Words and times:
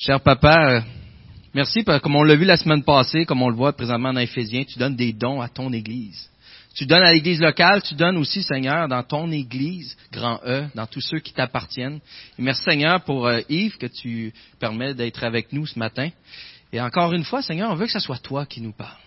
Cher 0.00 0.20
papa, 0.20 0.76
euh, 0.76 0.80
merci, 1.54 1.82
comme 1.82 2.14
on 2.14 2.22
l'a 2.22 2.36
vu 2.36 2.44
la 2.44 2.56
semaine 2.56 2.84
passée, 2.84 3.24
comme 3.24 3.42
on 3.42 3.48
le 3.48 3.56
voit 3.56 3.72
présentement 3.72 4.12
dans 4.12 4.20
Éphésiens, 4.20 4.62
tu 4.62 4.78
donnes 4.78 4.94
des 4.94 5.12
dons 5.12 5.40
à 5.40 5.48
ton 5.48 5.72
Église. 5.72 6.30
Tu 6.76 6.86
donnes 6.86 7.02
à 7.02 7.12
l'Église 7.12 7.40
locale, 7.40 7.82
tu 7.82 7.96
donnes 7.96 8.16
aussi, 8.16 8.44
Seigneur, 8.44 8.86
dans 8.86 9.02
ton 9.02 9.28
Église, 9.32 9.96
grand 10.12 10.38
E, 10.46 10.66
dans 10.76 10.86
tous 10.86 11.00
ceux 11.00 11.18
qui 11.18 11.32
t'appartiennent. 11.32 11.98
Merci, 12.38 12.62
Seigneur, 12.62 13.02
pour 13.02 13.26
euh, 13.26 13.40
Yves, 13.48 13.76
que 13.76 13.86
tu 13.86 14.32
permets 14.60 14.94
d'être 14.94 15.24
avec 15.24 15.52
nous 15.52 15.66
ce 15.66 15.76
matin. 15.76 16.10
Et 16.72 16.80
encore 16.80 17.12
une 17.12 17.24
fois, 17.24 17.42
Seigneur, 17.42 17.72
on 17.72 17.74
veut 17.74 17.86
que 17.86 17.92
ce 17.92 17.98
soit 17.98 18.22
toi 18.22 18.46
qui 18.46 18.60
nous 18.60 18.72
parles 18.72 19.02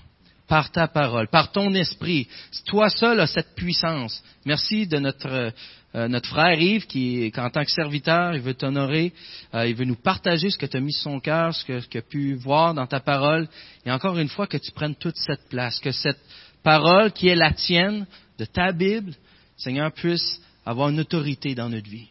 par 0.49 0.69
ta 0.69 0.89
parole, 0.89 1.29
par 1.29 1.53
ton 1.53 1.73
esprit. 1.73 2.27
Toi 2.65 2.89
seul 2.89 3.21
as 3.21 3.27
cette 3.27 3.55
puissance. 3.55 4.21
Merci 4.45 4.85
de 4.85 4.99
notre, 4.99 5.53
euh, 5.93 6.07
notre 6.07 6.29
frère 6.29 6.59
Yves 6.59 6.85
qui, 6.85 7.31
en 7.37 7.49
tant 7.49 7.63
que 7.63 7.71
serviteur, 7.71 8.33
il 8.33 8.41
veut 8.41 8.53
t'honorer, 8.53 9.13
euh, 9.53 9.67
il 9.67 9.75
veut 9.75 9.85
nous 9.85 9.95
partager 9.95 10.49
ce 10.49 10.57
que 10.57 10.65
tu 10.65 10.77
as 10.77 10.79
mis 10.79 10.93
sur 10.93 11.11
son 11.11 11.19
cœur, 11.19 11.53
ce 11.53 11.65
qu'il 11.65 11.97
a 11.97 12.01
pu 12.01 12.35
voir 12.35 12.73
dans 12.73 12.87
ta 12.87 12.99
parole. 12.99 13.47
Et 13.85 13.91
encore 13.91 14.17
une 14.17 14.29
fois, 14.29 14.47
que 14.47 14.57
tu 14.57 14.71
prennes 14.71 14.95
toute 14.95 15.17
cette 15.17 15.49
place, 15.49 15.79
que 15.79 15.91
cette 15.91 16.21
parole 16.63 17.11
qui 17.11 17.27
est 17.27 17.35
la 17.35 17.51
tienne, 17.51 18.05
de 18.37 18.45
ta 18.45 18.71
Bible, 18.71 19.13
Seigneur, 19.57 19.91
puisse 19.91 20.41
avoir 20.65 20.89
une 20.89 20.99
autorité 20.99 21.53
dans 21.53 21.69
notre 21.69 21.89
vie. 21.89 22.07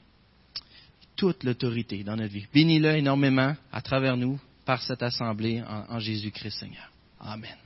Toute 1.17 1.43
l'autorité 1.43 2.05
dans 2.05 2.17
notre 2.17 2.33
vie. 2.33 2.47
Bénis-le 2.55 2.97
énormément 2.97 3.57
à 3.73 3.83
travers 3.83 4.17
nous, 4.17 4.39
par 4.65 4.81
cette 4.83 5.03
assemblée 5.03 5.63
en 5.89 5.99
Jésus-Christ, 5.99 6.61
Seigneur. 6.61 6.91
Amen. 7.21 7.57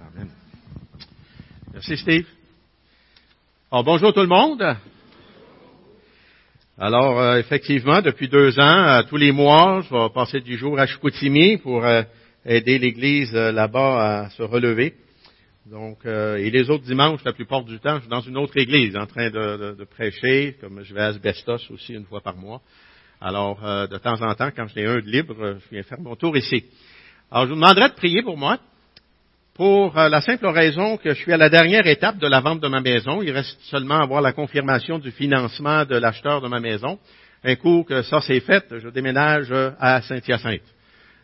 Amen. 0.00 0.30
Merci, 1.72 1.96
Steve. 1.98 2.26
Alors, 3.70 3.84
bonjour 3.84 4.14
tout 4.14 4.20
le 4.20 4.26
monde. 4.26 4.76
Alors, 6.78 7.18
euh, 7.18 7.38
effectivement, 7.38 8.02
depuis 8.02 8.28
deux 8.28 8.60
ans, 8.60 8.84
euh, 8.88 9.02
tous 9.08 9.16
les 9.16 9.32
mois, 9.32 9.80
je 9.80 9.94
vais 9.94 10.10
passer 10.12 10.40
du 10.42 10.58
jour 10.58 10.78
à 10.78 10.86
Chicoutimi 10.86 11.56
pour 11.56 11.82
euh, 11.82 12.02
aider 12.44 12.78
l'Église 12.78 13.32
là-bas 13.32 14.24
à 14.24 14.30
se 14.30 14.42
relever. 14.42 14.92
Donc, 15.64 16.04
et 16.04 16.50
les 16.50 16.70
autres 16.70 16.84
dimanches, 16.84 17.24
la 17.24 17.32
plupart 17.32 17.64
du 17.64 17.80
temps, 17.80 17.96
je 17.96 18.02
suis 18.02 18.10
dans 18.10 18.20
une 18.20 18.36
autre 18.36 18.56
église 18.56 18.94
en 18.94 19.06
train 19.06 19.30
de, 19.30 19.74
de 19.74 19.84
prêcher, 19.84 20.56
comme 20.60 20.82
je 20.84 20.94
vais 20.94 21.00
à 21.00 21.06
Asbestos 21.06 21.70
aussi 21.70 21.94
une 21.94 22.04
fois 22.04 22.20
par 22.20 22.36
mois. 22.36 22.60
Alors, 23.20 23.58
de 23.62 23.98
temps 23.98 24.22
en 24.22 24.32
temps, 24.36 24.50
quand 24.54 24.66
j'ai 24.72 24.86
un 24.86 25.00
de 25.00 25.10
libre, 25.10 25.34
je 25.58 25.70
viens 25.72 25.82
faire 25.82 25.98
mon 26.00 26.14
tour 26.14 26.36
ici. 26.36 26.66
Alors, 27.32 27.46
je 27.46 27.48
vous 27.48 27.56
demanderai 27.56 27.88
de 27.88 27.94
prier 27.94 28.22
pour 28.22 28.36
moi 28.36 28.58
pour 29.56 29.96
euh, 29.96 30.10
la 30.10 30.20
simple 30.20 30.46
raison 30.48 30.98
que 30.98 31.14
je 31.14 31.18
suis 31.18 31.32
à 31.32 31.38
la 31.38 31.48
dernière 31.48 31.86
étape 31.86 32.18
de 32.18 32.26
la 32.26 32.40
vente 32.40 32.60
de 32.60 32.68
ma 32.68 32.82
maison. 32.82 33.22
Il 33.22 33.30
reste 33.30 33.58
seulement 33.62 33.96
à 33.96 34.02
avoir 34.02 34.20
la 34.20 34.32
confirmation 34.32 34.98
du 34.98 35.10
financement 35.10 35.86
de 35.86 35.96
l'acheteur 35.96 36.42
de 36.42 36.48
ma 36.48 36.60
maison. 36.60 36.98
Un 37.42 37.56
coup 37.56 37.82
que 37.88 38.02
ça 38.02 38.20
c'est 38.20 38.40
fait, 38.40 38.64
je 38.78 38.88
déménage 38.90 39.50
à 39.80 40.02
Saint-Hyacinthe. 40.02 40.60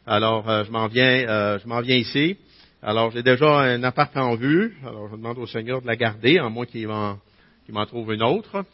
Alors, 0.07 0.49
euh, 0.49 0.65
je 0.65 0.71
m'en 0.71 0.87
viens, 0.87 1.29
euh, 1.29 1.59
je 1.59 1.69
m'en 1.69 1.83
viens 1.83 1.97
ici. 1.97 2.39
Alors, 2.83 3.11
j'ai 3.11 3.23
déjà 3.23 3.61
un 3.61 3.83
appart 3.85 4.17
en 4.17 4.35
vue. 4.35 4.79
Alors, 4.83 5.09
je 5.11 5.17
demande 5.17 5.39
au 5.39 5.47
Seigneur 5.47 5.83
de 5.83 5.87
la 5.87 5.97
garder, 5.97 6.41
en 6.41 6.49
moins 6.49 6.65
qu'il 6.65 6.89
m'en, 6.89 7.87
trouve 7.87 8.13
une 8.15 8.23
autre, 8.23 8.65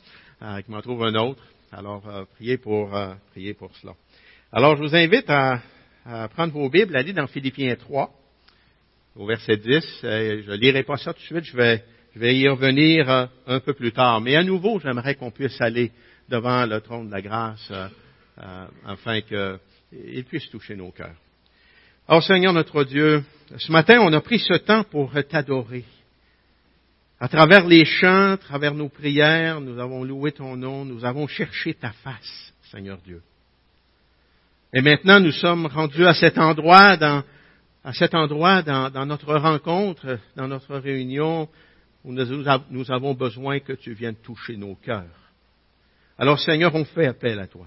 qu'il 0.40 0.74
m'en 0.74 0.80
trouve 0.80 1.02
un 1.02 1.14
autre. 1.16 1.42
Alors, 1.72 2.02
priez 2.36 2.56
pour, 2.56 2.90
priez 3.32 3.52
pour 3.52 3.74
cela. 3.76 3.92
Alors, 4.50 4.76
je 4.76 4.82
vous 4.82 4.96
invite 4.96 5.28
à, 5.28 5.60
à 6.06 6.28
prendre 6.28 6.54
vos 6.54 6.70
Bibles, 6.70 6.96
à 6.96 7.00
aller 7.00 7.12
dans 7.12 7.26
Philippiens 7.26 7.74
3 7.74 8.17
au 9.18 9.26
verset 9.26 9.56
10. 9.56 9.84
Euh, 10.04 10.42
je 10.46 10.50
ne 10.50 10.56
lirai 10.56 10.84
pas 10.84 10.96
ça 10.96 11.12
tout 11.12 11.18
de 11.18 11.24
suite, 11.24 11.44
je 11.44 11.56
vais, 11.56 11.84
je 12.14 12.20
vais 12.20 12.36
y 12.36 12.48
revenir 12.48 13.10
euh, 13.10 13.26
un 13.46 13.60
peu 13.60 13.74
plus 13.74 13.92
tard. 13.92 14.20
Mais 14.20 14.36
à 14.36 14.44
nouveau, 14.44 14.78
j'aimerais 14.78 15.16
qu'on 15.16 15.32
puisse 15.32 15.60
aller 15.60 15.90
devant 16.28 16.64
le 16.64 16.80
trône 16.80 17.08
de 17.08 17.12
la 17.12 17.20
grâce 17.20 17.70
euh, 17.70 18.66
afin 18.86 19.20
qu'il 19.20 20.24
puisse 20.24 20.48
toucher 20.50 20.76
nos 20.76 20.92
cœurs. 20.92 21.16
Alors 22.06 22.22
Seigneur 22.22 22.52
notre 22.52 22.84
Dieu, 22.84 23.22
ce 23.56 23.72
matin, 23.72 23.98
on 24.00 24.12
a 24.12 24.20
pris 24.20 24.38
ce 24.38 24.54
temps 24.54 24.84
pour 24.84 25.12
t'adorer. 25.28 25.84
À 27.20 27.28
travers 27.28 27.66
les 27.66 27.84
chants, 27.84 28.32
à 28.32 28.36
travers 28.36 28.74
nos 28.74 28.88
prières, 28.88 29.60
nous 29.60 29.80
avons 29.80 30.04
loué 30.04 30.30
ton 30.30 30.56
nom, 30.56 30.84
nous 30.84 31.04
avons 31.04 31.26
cherché 31.26 31.74
ta 31.74 31.90
face, 31.90 32.54
Seigneur 32.70 32.98
Dieu. 33.04 33.20
Et 34.72 34.80
maintenant, 34.80 35.18
nous 35.18 35.32
sommes 35.32 35.66
rendus 35.66 36.06
à 36.06 36.14
cet 36.14 36.38
endroit 36.38 36.96
dans 36.96 37.24
à 37.84 37.92
cet 37.92 38.14
endroit, 38.14 38.62
dans, 38.62 39.06
notre 39.06 39.34
rencontre, 39.34 40.18
dans 40.36 40.48
notre 40.48 40.76
réunion, 40.76 41.48
où 42.04 42.12
nous, 42.12 42.90
avons 42.90 43.14
besoin 43.14 43.60
que 43.60 43.72
tu 43.72 43.92
viennes 43.92 44.16
toucher 44.16 44.56
nos 44.56 44.74
cœurs. 44.74 45.04
Alors 46.18 46.40
Seigneur, 46.40 46.74
on 46.74 46.84
fait 46.84 47.06
appel 47.06 47.38
à 47.38 47.46
toi. 47.46 47.66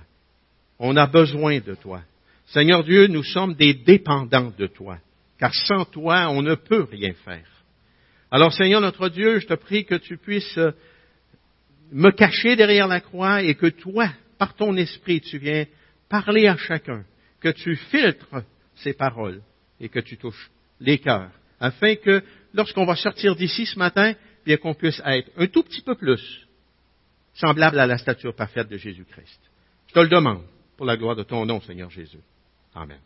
On 0.80 0.96
a 0.98 1.08
besoin 1.08 1.60
de 1.60 1.76
toi. 1.76 2.02
Seigneur 2.48 2.84
Dieu, 2.84 3.08
nous 3.08 3.24
sommes 3.24 3.54
des 3.54 3.74
dépendants 3.74 4.52
de 4.58 4.68
toi, 4.68 4.98
car 5.40 5.54
sans 5.54 5.86
toi, 5.86 6.30
on 6.30 6.42
ne 6.42 6.56
peut 6.56 6.88
rien 6.92 7.14
faire. 7.24 7.48
Alors 8.30 8.54
Seigneur 8.54 8.82
notre 8.82 9.10
Dieu, 9.10 9.40
je 9.40 9.48
te 9.48 9.54
prie 9.54 9.86
que 9.86 9.96
tu 9.96 10.18
puisses 10.18 10.60
me 11.92 12.12
cacher 12.12 12.56
derrière 12.56 12.88
la 12.88 13.00
croix 13.00 13.44
et 13.44 13.56
que 13.56 13.68
toi, 13.68 14.10
par 14.38 14.56
ton 14.56 14.76
esprit, 14.76 15.22
tu 15.22 15.38
viens 15.38 15.66
parler 16.10 16.48
à 16.48 16.58
chacun, 16.58 17.04
que 17.40 17.50
tu 17.50 17.76
filtres 17.76 18.44
ces 18.76 18.94
paroles 18.94 19.42
et 19.82 19.90
que 19.90 20.00
tu 20.00 20.16
touches 20.16 20.50
les 20.80 21.00
cœurs, 21.00 21.32
afin 21.60 21.96
que 21.96 22.24
lorsqu'on 22.54 22.86
va 22.86 22.96
sortir 22.96 23.36
d'ici 23.36 23.66
ce 23.66 23.78
matin, 23.78 24.14
bien 24.46 24.58
qu'on 24.58 24.74
puisse 24.74 25.02
être 25.06 25.30
un 25.38 25.48
tout 25.48 25.64
petit 25.64 25.82
peu 25.82 25.96
plus 25.96 26.48
semblable 27.34 27.80
à 27.80 27.88
la 27.88 27.98
stature 27.98 28.36
parfaite 28.36 28.70
de 28.70 28.78
Jésus-Christ. 28.78 29.40
Je 29.88 29.94
te 29.94 30.00
le 30.00 30.08
demande 30.08 30.44
pour 30.78 30.86
la 30.86 30.98
gloire 30.98 31.16
de 31.16 31.24
ton 31.24 31.46
nom, 31.46 31.60
Seigneur 31.62 31.90
Jésus. 31.90 32.20
Amen. 32.76 33.00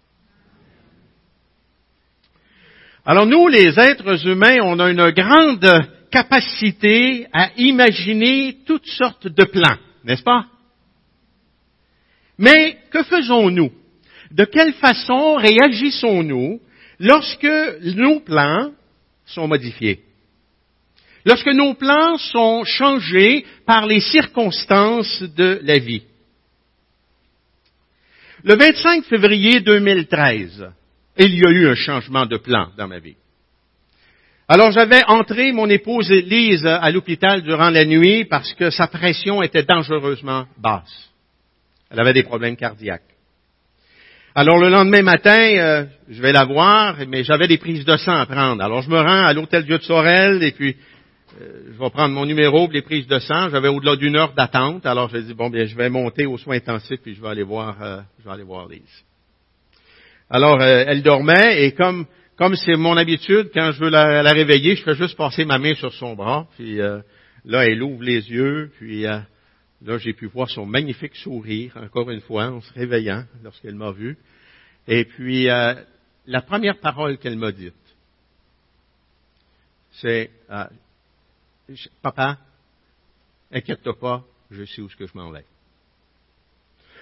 Alors 3.06 3.26
nous, 3.26 3.48
les 3.48 3.80
êtres 3.80 4.28
humains, 4.28 4.58
on 4.64 4.80
a 4.80 4.90
une 4.90 5.12
grande 5.12 5.88
capacité 6.12 7.28
à 7.34 7.52
imaginer 7.58 8.58
toutes 8.66 8.88
sortes 8.88 9.28
de 9.28 9.44
plans, 9.46 9.78
n'est-ce 10.04 10.24
pas? 10.24 10.48
Mais 12.38 12.80
que 12.92 13.04
faisons-nous? 13.04 13.72
De 14.32 14.44
quelle 14.46 14.74
façon 14.74 15.36
réagissons-nous 15.36 16.60
lorsque 17.00 17.48
nos 17.96 18.20
plans 18.20 18.72
sont 19.26 19.48
modifiés, 19.48 20.04
lorsque 21.26 21.52
nos 21.52 21.74
plans 21.74 22.18
sont 22.18 22.64
changés 22.64 23.46
par 23.66 23.86
les 23.86 24.00
circonstances 24.00 25.22
de 25.22 25.60
la 25.64 25.80
vie. 25.80 26.04
Le 28.44 28.56
25 28.56 29.06
février 29.06 29.60
2013, 29.62 30.72
il 31.18 31.36
y 31.36 31.46
a 31.46 31.50
eu 31.50 31.68
un 31.68 31.76
changement 31.76 32.26
de 32.26 32.38
plan 32.38 32.70
dans 32.78 32.88
ma 32.88 33.00
vie. 33.00 33.16
Alors 34.48 34.72
j'avais 34.72 35.04
entré 35.08 35.52
mon 35.52 35.68
épouse 35.68 36.12
Lise 36.12 36.68
à 36.68 36.92
l'hôpital 36.92 37.42
durant 37.42 37.72
la 37.72 37.84
nuit 37.84 38.26
parce 38.26 38.54
que 38.54 38.70
sa 38.70 38.86
pression 38.86 39.42
était 39.42 39.64
dangereusement 39.64 40.46
basse. 40.60 41.10
Elle 41.90 42.00
avait 42.00 42.14
des 42.14 42.24
problèmes 42.24 42.56
cardiaques. 42.56 43.15
Alors 44.38 44.58
le 44.60 44.68
lendemain 44.68 45.02
matin, 45.02 45.40
euh, 45.40 45.86
je 46.10 46.22
vais 46.22 46.34
la 46.34 46.44
voir, 46.44 46.98
mais 47.08 47.24
j'avais 47.24 47.48
des 47.48 47.58
prises 47.58 47.86
de 47.86 47.96
sang 47.96 48.16
à 48.16 48.26
prendre. 48.26 48.62
Alors 48.62 48.82
je 48.82 48.90
me 48.90 48.98
rends 48.98 49.26
à 49.26 49.32
l'hôtel 49.32 49.64
Dieu 49.64 49.78
de 49.78 49.84
Sorel 49.84 50.44
et 50.44 50.52
puis 50.52 50.76
euh, 51.40 51.72
je 51.72 51.80
vais 51.80 51.90
prendre 51.90 52.14
mon 52.14 52.26
numéro 52.26 52.70
les 52.70 52.82
prises 52.82 53.08
de 53.08 53.18
sang. 53.20 53.48
J'avais 53.48 53.70
au-delà 53.70 53.96
d'une 53.96 54.18
heure 54.18 54.34
d'attente. 54.34 54.86
Alors 54.86 55.08
je 55.08 55.20
dit 55.20 55.34
bon 55.34 55.50
bien, 55.50 55.64
je 55.64 55.76
vais 55.78 55.90
monter 55.90 56.26
aux 56.26 56.38
soins 56.38 56.58
intensifs 56.58 57.00
puis 57.02 57.16
je 57.16 57.22
vais 57.22 57.30
aller 57.30 57.44
voir, 57.44 57.82
euh, 57.82 58.02
je 58.20 58.26
vais 58.26 58.32
aller 58.32 58.44
voir 58.44 58.68
Lise. 58.68 59.06
Alors 60.30 60.62
elle 60.62 61.02
dormait 61.02 61.64
et 61.64 61.72
comme 61.72 62.06
comme 62.38 62.58
c'est 62.58 62.76
mon 62.76 62.98
habitude, 62.98 63.52
quand 63.54 63.72
je 63.72 63.80
veux 63.80 63.90
la, 63.90 64.22
la, 64.22 64.34
réveiller, 64.34 64.76
je 64.76 64.84
fais 64.84 64.96
juste 64.96 65.16
passer 65.16 65.46
ma 65.46 65.60
main 65.60 65.76
sur 65.76 65.94
son 65.94 66.14
bras. 66.14 66.46
Puis 66.58 66.76
là, 66.76 67.66
elle 67.66 67.82
ouvre 67.82 68.04
les 68.04 68.30
yeux, 68.30 68.70
puis 68.78 69.06
Là, 69.84 69.98
j'ai 69.98 70.14
pu 70.14 70.28
voir 70.28 70.50
son 70.50 70.66
magnifique 70.66 71.16
sourire, 71.16 71.76
encore 71.78 72.10
une 72.10 72.22
fois, 72.22 72.48
en 72.48 72.62
se 72.62 72.74
réveillant 72.74 73.26
lorsqu'elle 73.44 73.76
m'a 73.76 73.92
vu. 73.92 74.18
Et 74.88 75.06
puis, 75.06 75.50
euh, 75.50 75.76
la 76.28 76.42
première 76.42 76.80
parole 76.80 77.18
qu'elle 77.18 77.38
m'a 77.38 77.52
dite, 77.52 77.74
c'est 79.94 80.30
euh, 80.50 80.66
Papa, 82.02 82.38
inquiète-toi 83.52 84.00
pas, 84.00 84.24
je 84.52 84.66
sais 84.66 84.82
où 84.82 84.90
ce 84.90 84.96
que 84.96 85.08
je 85.08 85.18
m'en 85.18 85.32
vais. 85.32 85.46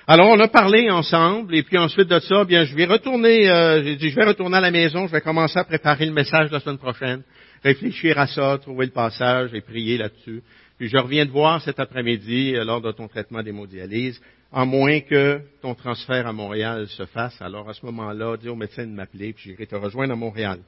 Alors, 0.05 0.27
on 0.27 0.39
a 0.39 0.49
parlé 0.49 0.89
ensemble, 0.89 1.55
et 1.55 1.63
puis 1.63 1.77
ensuite 1.77 2.09
de 2.09 2.19
ça, 2.19 2.43
bien, 2.43 2.65
je 2.65 2.75
vais 2.75 2.85
retourner, 2.85 3.49
euh, 3.49 3.81
j'ai 3.83 3.95
dit, 3.95 4.09
je 4.09 4.15
vais 4.15 4.25
retourner 4.25 4.57
à 4.57 4.61
la 4.61 4.71
maison, 4.71 5.07
je 5.07 5.13
vais 5.13 5.21
commencer 5.21 5.57
à 5.57 5.63
préparer 5.63 6.05
le 6.05 6.11
message 6.11 6.51
la 6.51 6.59
semaine 6.59 6.77
prochaine, 6.77 7.23
réfléchir 7.63 8.19
à 8.19 8.27
ça, 8.27 8.57
trouver 8.61 8.87
le 8.87 8.91
passage 8.91 9.53
et 9.53 9.61
prier 9.61 9.97
là-dessus. 9.97 10.43
Puis 10.77 10.89
je 10.89 10.97
reviens 10.97 11.25
te 11.25 11.31
voir 11.31 11.61
cet 11.61 11.79
après-midi 11.79 12.55
euh, 12.55 12.63
lors 12.63 12.81
de 12.81 12.91
ton 12.91 13.07
traitement 13.07 13.43
d'hémodialyse, 13.43 14.19
en 14.51 14.65
moins 14.65 14.99
que 15.01 15.41
ton 15.61 15.75
transfert 15.75 16.27
à 16.27 16.33
Montréal 16.33 16.87
se 16.87 17.05
fasse. 17.05 17.39
Alors 17.41 17.69
à 17.69 17.73
ce 17.73 17.85
moment-là, 17.85 18.37
dis 18.37 18.49
au 18.49 18.55
médecin 18.55 18.85
de 18.85 18.91
m'appeler, 18.91 19.33
puis 19.33 19.51
j'irai 19.51 19.65
te 19.65 19.75
rejoindre 19.75 20.13
à 20.13 20.15
Montréal. 20.15 20.59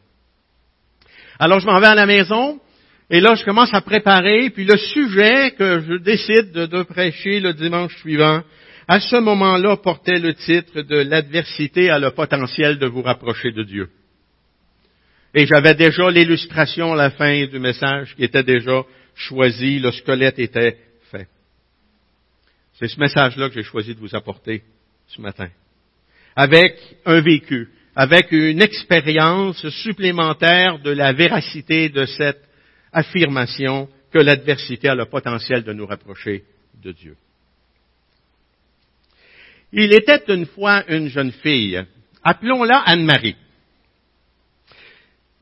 Alors 1.39 1.59
je 1.59 1.65
m'en 1.65 1.79
vais 1.79 1.87
à 1.87 1.95
la 1.95 2.05
maison, 2.05 2.59
et 3.09 3.19
là 3.19 3.35
je 3.35 3.43
commence 3.43 3.73
à 3.73 3.81
préparer, 3.81 4.49
puis 4.51 4.65
le 4.65 4.77
sujet 4.77 5.51
que 5.51 5.81
je 5.81 5.95
décide 5.95 6.51
de, 6.51 6.83
prêcher 6.83 7.39
le 7.39 7.53
dimanche 7.53 7.95
suivant, 7.97 8.41
à 8.87 8.99
ce 8.99 9.15
moment-là, 9.15 9.77
portait 9.77 10.19
le 10.19 10.35
titre 10.35 10.81
de 10.81 10.97
L'adversité 10.97 11.89
a 11.89 11.97
le 11.97 12.11
potentiel 12.11 12.77
de 12.77 12.85
vous 12.85 13.01
rapprocher 13.01 13.51
de 13.51 13.63
Dieu. 13.63 13.89
Et 15.33 15.47
j'avais 15.47 15.73
déjà 15.73 16.11
l'illustration 16.11 16.93
à 16.93 16.95
la 16.95 17.09
fin 17.09 17.45
du 17.47 17.59
message 17.59 18.15
qui 18.15 18.23
était 18.23 18.43
déjà 18.43 18.83
choisi, 19.15 19.79
le 19.79 19.91
squelette 19.91 20.39
était 20.39 20.77
fait. 21.11 21.27
C'est 22.73 22.87
ce 22.87 22.99
message-là 22.99 23.49
que 23.49 23.55
j'ai 23.55 23.63
choisi 23.63 23.95
de 23.95 23.99
vous 23.99 24.15
apporter 24.15 24.63
ce 25.07 25.21
matin. 25.21 25.49
Avec 26.35 26.77
un 27.05 27.21
vécu, 27.21 27.69
avec 27.95 28.31
une 28.31 28.61
expérience 28.61 29.67
supplémentaire 29.69 30.79
de 30.79 30.91
la 30.91 31.13
véracité 31.13 31.89
de 31.89 32.05
cette 32.05 32.43
affirmation 32.91 33.89
que 34.11 34.19
l'adversité 34.19 34.89
a 34.89 34.95
le 34.95 35.05
potentiel 35.05 35.63
de 35.63 35.73
nous 35.73 35.85
rapprocher 35.85 36.43
de 36.83 36.91
Dieu. 36.91 37.15
Il 39.71 39.93
était 39.93 40.23
une 40.27 40.45
fois 40.45 40.83
une 40.89 41.07
jeune 41.07 41.31
fille, 41.31 41.83
appelons-la 42.23 42.79
Anne-Marie. 42.79 43.35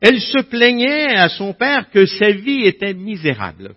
Elle 0.06 0.20
se 0.20 0.42
plaignait 0.42 1.16
à 1.16 1.30
son 1.30 1.54
père 1.54 1.88
que 1.88 2.04
sa 2.04 2.30
vie 2.30 2.66
était 2.66 2.92
misérable. 2.92 3.74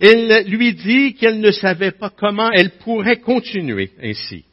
Elle 0.00 0.46
lui 0.48 0.72
dit 0.72 1.12
qu'elle 1.16 1.38
ne 1.40 1.50
savait 1.50 1.90
pas 1.90 2.08
comment 2.08 2.50
elle 2.50 2.78
pourrait 2.78 3.18
continuer 3.18 3.90
ainsi. 4.02 4.46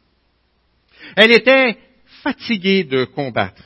Elle 1.15 1.31
était 1.31 1.77
fatiguée 2.23 2.83
de 2.83 3.05
combattre 3.05 3.63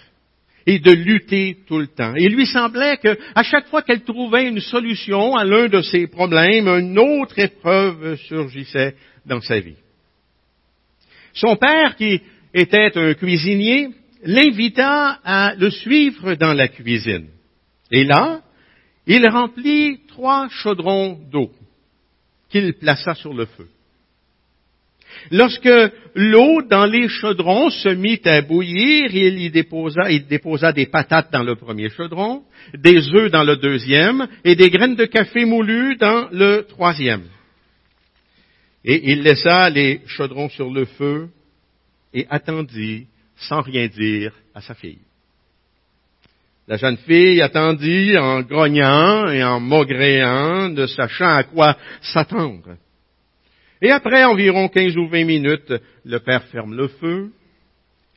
et 0.68 0.77
de 0.77 0.92
lutter 0.92 1.57
tout 1.68 1.80
le 1.80 1.88
temps. 1.88 2.13
Il 2.16 2.36
lui 2.36 2.45
semblait 2.45 2.98
que 2.98 3.18
à 3.33 3.42
chaque 3.42 3.69
fois 3.69 3.81
qu'elle 3.81 4.04
trouvait 4.04 4.48
une 4.48 4.62
solution 4.62 5.36
à 5.36 5.45
l'un 5.45 5.68
de 5.68 5.81
ses 5.81 6.06
problèmes, 6.06 6.68
une 6.68 7.00
autre 7.00 7.39
épreuve 7.39 8.18
surgissait 8.27 8.94
dans 9.25 9.42
sa 9.42 9.60
vie. 9.60 9.77
Son 11.33 11.56
père, 11.56 11.95
qui 11.95 12.22
était 12.54 12.92
un 12.95 13.16
cuisinier, 13.16 13.89
l'invita 14.25 15.19
à 15.24 15.56
le 15.56 15.69
suivre 15.69 16.33
dans 16.36 16.54
la 16.54 16.68
cuisine. 16.68 17.27
Et 17.92 18.04
là, 18.04 18.42
il 19.07 19.25
remplit 19.30 20.00
trois 20.07 20.50
chaudrons 20.50 21.19
d'eau 21.31 21.51
qu'il 22.50 22.74
plaça 22.74 23.13
sur 23.13 23.33
le 23.33 23.45
feu. 23.45 23.68
Lorsque 25.31 25.69
l'eau 26.16 26.62
dans 26.63 26.86
les 26.86 27.07
chaudrons 27.07 27.69
se 27.69 27.89
mit 27.89 28.19
à 28.25 28.42
bouillir, 28.42 29.16
il 29.16 29.39
y 29.39 29.50
déposa, 29.50 30.12
il 30.12 30.25
déposa 30.25 30.74
des 30.74 30.88
patates 30.88 31.31
dans 31.31 31.44
le 31.44 31.56
premier 31.56 31.89
chaudron, 31.89 32.44
des 32.74 33.13
œufs 33.13 33.31
dans 33.31 33.44
le 33.44 33.56
deuxième 33.56 34.27
et 34.44 34.56
des 34.56 34.69
graines 34.69 34.95
de 34.95 35.06
café 35.06 35.45
moulues 35.45 35.95
dans 35.98 36.27
le 36.31 36.66
troisième. 36.68 37.24
Et 38.83 39.12
il 39.12 39.24
laissa 39.24 39.69
les 39.69 40.01
chaudrons 40.06 40.50
sur 40.50 40.72
le 40.72 40.86
feu 40.86 41.30
et 42.13 42.25
attendit 42.30 43.07
sans 43.36 43.62
rien 43.62 43.88
dire 43.88 44.34
à 44.54 44.62
sa 44.62 44.74
fille. 44.74 45.02
La 46.68 46.78
jeune 46.78 46.98
fille 46.98 47.42
attendit 47.42 48.18
en 48.18 48.42
grognant 48.42 49.28
et 49.30 49.44
en 49.44 49.60
maugréant, 49.60 50.70
ne 50.70 50.88
sachant 50.88 51.36
à 51.36 51.44
quoi 51.44 51.78
s'attendre. 52.02 52.78
Et 53.82 53.92
après 53.92 54.24
environ 54.24 54.68
quinze 54.68 54.98
ou 54.98 55.08
vingt 55.08 55.26
minutes, 55.26 55.74
le 56.06 56.20
père 56.20 56.44
ferme 56.46 56.76
le 56.76 56.88
feu, 56.88 57.32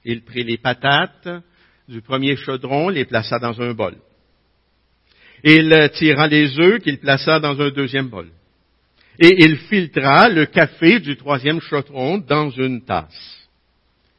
il 0.05 0.25
prit 0.25 0.44
les 0.44 0.56
patates 0.56 1.29
du 1.88 2.00
premier 2.00 2.37
chaudron, 2.37 2.88
les 2.88 3.05
plaça 3.05 3.38
dans 3.38 3.61
un 3.61 3.75
bol. 3.75 3.97
Il 5.44 5.91
tira 5.94 6.26
les 6.26 6.59
œufs 6.59 6.81
qu'il 6.82 6.99
plaça 6.99 7.41
dans 7.41 7.61
un 7.61 7.70
deuxième 7.70 8.09
bol. 8.09 8.29
Et 9.19 9.44
il 9.44 9.56
filtra 9.56 10.29
le 10.29 10.47
café 10.47 11.00
du 11.00 11.17
troisième 11.17 11.61
chaudron 11.61 12.19
dans 12.19 12.50
une 12.50 12.85
tasse. 12.85 13.48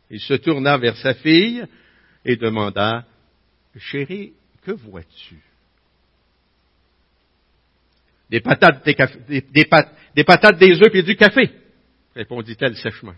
Il 0.09 0.19
se 0.19 0.33
tourna 0.33 0.77
vers 0.77 0.97
sa 0.97 1.13
fille 1.13 1.65
et 2.25 2.35
demanda, 2.35 3.05
Chérie, 3.77 4.33
que 4.63 4.71
vois-tu? 4.71 5.39
Des 8.29 8.41
patates, 8.41 8.85
des, 8.85 8.95
des, 9.41 9.65
des 10.15 10.23
patates, 10.23 10.57
des 10.59 10.81
œufs 10.81 10.93
et 10.93 11.03
du 11.03 11.15
café, 11.15 11.49
répondit-elle 12.15 12.75
sèchement. 12.77 13.15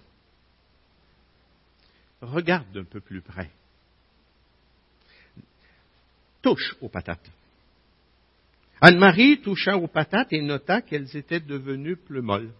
Regarde 2.21 2.77
un 2.77 2.83
peu 2.83 3.01
plus 3.01 3.21
près. 3.21 3.49
Touche 6.41 6.75
aux 6.81 6.89
patates. 6.89 7.29
Anne-Marie 8.79 9.41
toucha 9.41 9.77
aux 9.77 9.87
patates 9.87 10.33
et 10.33 10.41
nota 10.41 10.81
qu'elles 10.81 11.15
étaient 11.15 11.39
devenues 11.39 11.97
plus 11.97 12.21
molles. 12.21 12.51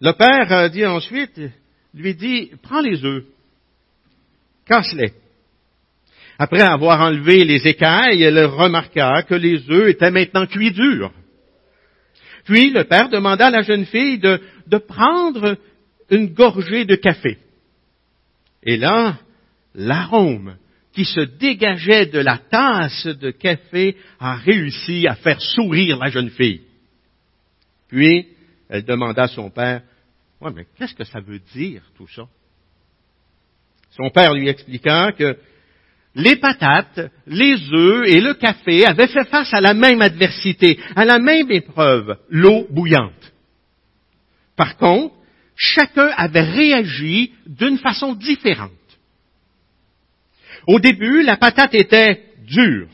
Le 0.00 0.12
père 0.12 0.70
dit 0.70 0.86
ensuite, 0.86 1.40
lui 1.94 2.14
dit, 2.14 2.50
prends 2.62 2.80
les 2.80 3.04
œufs, 3.04 3.24
casse-les. 4.66 5.12
Après 6.38 6.62
avoir 6.62 7.02
enlevé 7.02 7.44
les 7.44 7.68
écailles, 7.68 8.22
elle 8.22 8.42
remarqua 8.46 9.22
que 9.24 9.34
les 9.34 9.70
œufs 9.70 9.90
étaient 9.90 10.10
maintenant 10.10 10.46
cuits 10.46 10.72
durs. 10.72 11.12
Puis 12.44 12.70
le 12.70 12.84
père 12.84 13.10
demanda 13.10 13.48
à 13.48 13.50
la 13.50 13.62
jeune 13.62 13.84
fille 13.84 14.18
de, 14.18 14.40
de 14.66 14.78
prendre 14.78 15.58
une 16.08 16.32
gorgée 16.32 16.86
de 16.86 16.94
café. 16.94 17.38
Et 18.62 18.78
là, 18.78 19.18
l'arôme 19.74 20.56
qui 20.92 21.04
se 21.04 21.20
dégageait 21.20 22.06
de 22.06 22.18
la 22.18 22.38
tasse 22.38 23.06
de 23.06 23.30
café 23.30 23.96
a 24.18 24.36
réussi 24.36 25.06
à 25.06 25.14
faire 25.16 25.40
sourire 25.40 25.98
la 25.98 26.10
jeune 26.10 26.30
fille. 26.30 26.62
Puis, 27.88 28.28
elle 28.68 28.84
demanda 28.84 29.24
à 29.24 29.28
son 29.28 29.50
père, 29.50 29.82
ouais, 30.40 30.50
mais 30.54 30.66
qu'est-ce 30.76 30.94
que 30.94 31.04
ça 31.04 31.20
veut 31.20 31.40
dire 31.54 31.82
tout 31.96 32.08
ça? 32.08 32.22
Son 33.90 34.10
père 34.10 34.34
lui 34.34 34.48
expliqua 34.48 35.12
que 35.12 35.36
les 36.14 36.36
patates, 36.36 37.10
les 37.26 37.72
œufs 37.72 38.08
et 38.08 38.20
le 38.20 38.34
café 38.34 38.84
avaient 38.86 39.08
fait 39.08 39.28
face 39.28 39.52
à 39.52 39.60
la 39.60 39.74
même 39.74 40.02
adversité, 40.02 40.78
à 40.96 41.04
la 41.04 41.18
même 41.18 41.50
épreuve, 41.50 42.16
l'eau 42.28 42.66
bouillante. 42.70 43.32
Par 44.56 44.76
contre, 44.76 45.14
chacun 45.56 46.08
avait 46.16 46.42
réagi 46.42 47.32
d'une 47.46 47.78
façon 47.78 48.14
différente. 48.14 48.72
Au 50.66 50.80
début, 50.80 51.22
la 51.22 51.36
patate 51.36 51.74
était 51.74 52.24
dure, 52.46 52.88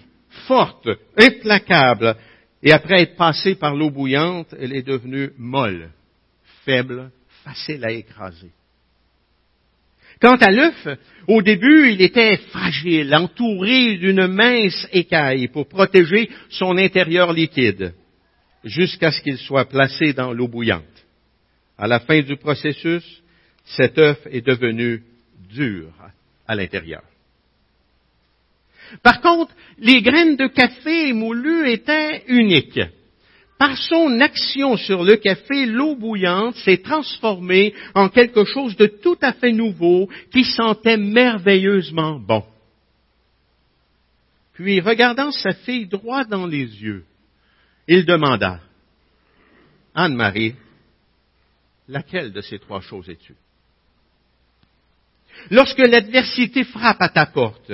forte, 0.46 0.88
implacable, 1.18 2.16
et 2.62 2.72
après 2.72 3.02
être 3.02 3.16
passée 3.16 3.54
par 3.54 3.74
l'eau 3.74 3.90
bouillante, 3.90 4.54
elle 4.58 4.74
est 4.74 4.82
devenue 4.82 5.30
molle, 5.38 5.90
faible, 6.64 7.10
facile 7.46 7.84
à 7.84 7.92
écraser. 7.92 8.50
Quant 10.20 10.36
à 10.36 10.50
l'œuf, 10.50 10.88
au 11.28 11.42
début, 11.42 11.90
il 11.92 12.02
était 12.02 12.38
fragile, 12.38 13.14
entouré 13.14 13.96
d'une 13.98 14.26
mince 14.26 14.88
écaille 14.92 15.46
pour 15.48 15.68
protéger 15.68 16.28
son 16.48 16.76
intérieur 16.76 17.32
liquide, 17.32 17.94
jusqu'à 18.64 19.12
ce 19.12 19.20
qu'il 19.20 19.38
soit 19.38 19.68
placé 19.68 20.12
dans 20.12 20.32
l'eau 20.32 20.48
bouillante. 20.48 20.82
À 21.78 21.86
la 21.86 22.00
fin 22.00 22.20
du 22.22 22.36
processus, 22.36 23.04
cet 23.64 23.98
œuf 23.98 24.18
est 24.30 24.44
devenu 24.44 25.02
dur 25.48 25.92
à 26.48 26.54
l'intérieur. 26.56 27.02
Par 29.02 29.20
contre, 29.20 29.54
les 29.78 30.00
graines 30.00 30.36
de 30.36 30.46
café 30.46 31.12
moulues 31.12 31.68
étaient 31.70 32.24
uniques. 32.28 32.80
Par 33.58 33.76
son 33.78 34.20
action 34.20 34.76
sur 34.76 35.02
le 35.02 35.16
café, 35.16 35.64
l'eau 35.64 35.96
bouillante 35.96 36.56
s'est 36.56 36.82
transformée 36.82 37.74
en 37.94 38.10
quelque 38.10 38.44
chose 38.44 38.76
de 38.76 38.86
tout 38.86 39.16
à 39.22 39.32
fait 39.32 39.52
nouveau 39.52 40.10
qui 40.30 40.44
sentait 40.44 40.98
merveilleusement 40.98 42.20
bon. 42.20 42.44
Puis, 44.52 44.80
regardant 44.80 45.32
sa 45.32 45.52
fille 45.52 45.86
droit 45.86 46.24
dans 46.24 46.46
les 46.46 46.64
yeux, 46.64 47.04
il 47.88 48.04
demanda, 48.04 48.60
Anne-Marie, 49.94 50.54
laquelle 51.88 52.32
de 52.32 52.40
ces 52.42 52.58
trois 52.58 52.80
choses 52.80 53.08
es-tu? 53.08 53.34
Lorsque 55.50 55.78
l'adversité 55.78 56.64
frappe 56.64 57.00
à 57.00 57.08
ta 57.08 57.26
porte, 57.26 57.72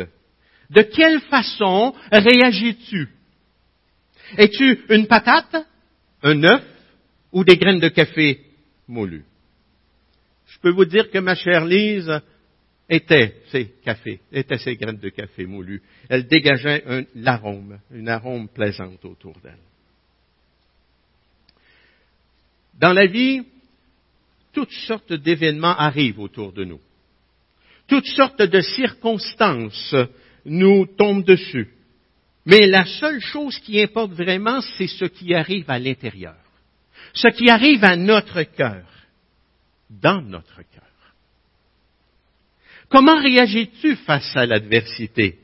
de 0.71 0.83
quelle 0.83 1.21
façon 1.23 1.95
réagis-tu? 2.11 3.09
Es-tu 4.37 4.85
une 4.91 5.07
patate? 5.07 5.67
Un 6.23 6.45
œuf 6.45 6.65
ou 7.33 7.45
des 7.45 7.57
graines 7.57 7.81
de 7.81 7.89
café 7.89 8.41
moulues. 8.89 9.25
Je 10.47 10.59
peux 10.59 10.71
vous 10.71 10.85
dire 10.85 11.11
que 11.11 11.19
ma 11.19 11.35
chère 11.35 11.65
Lise 11.65 12.21
était 12.89 13.37
ces 13.51 13.73
cafés, 13.83 14.21
était 14.31 14.59
ces 14.59 14.77
graines 14.77 14.99
de 14.99 15.09
café 15.09 15.47
moulues. 15.47 15.83
Elle 16.09 16.27
dégageait 16.27 16.85
un 16.87 17.05
arôme, 17.27 17.79
une 17.91 18.09
arôme 18.09 18.49
plaisante 18.49 19.05
autour 19.05 19.35
d'elle. 19.43 19.57
Dans 22.79 22.93
la 22.93 23.07
vie, 23.07 23.43
toutes 24.53 24.73
sortes 24.73 25.13
d'événements 25.13 25.77
arrivent 25.77 26.21
autour 26.21 26.53
de 26.53 26.65
nous. 26.65 26.81
Toutes 27.87 28.07
sortes 28.07 28.43
de 28.43 28.61
circonstances 28.61 29.95
nous 30.45 30.87
tombent 30.87 31.25
dessus. 31.25 31.69
Mais 32.45 32.67
la 32.67 32.85
seule 32.85 33.21
chose 33.21 33.59
qui 33.61 33.81
importe 33.81 34.13
vraiment, 34.13 34.61
c'est 34.77 34.89
ce 34.89 35.05
qui 35.05 35.35
arrive 35.35 35.71
à 35.71 35.79
l'intérieur. 35.79 36.35
ce 37.15 37.29
qui 37.29 37.51
arrive 37.51 37.85
à 37.85 37.97
notre 37.97 38.43
cœur, 38.43 38.85
dans 39.91 40.23
notre 40.23 40.57
cœur. 40.57 40.83
Comment 42.89 43.21
réagis-tu 43.21 43.97
face 43.97 44.37
à 44.37 44.47
l'adversité, 44.47 45.39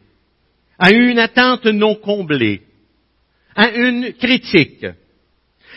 à 0.78 0.90
une 0.90 1.18
attente 1.18 1.66
non 1.66 1.94
comblée, 1.94 2.62
à 3.54 3.70
une 3.70 4.12
critique, 4.14 4.86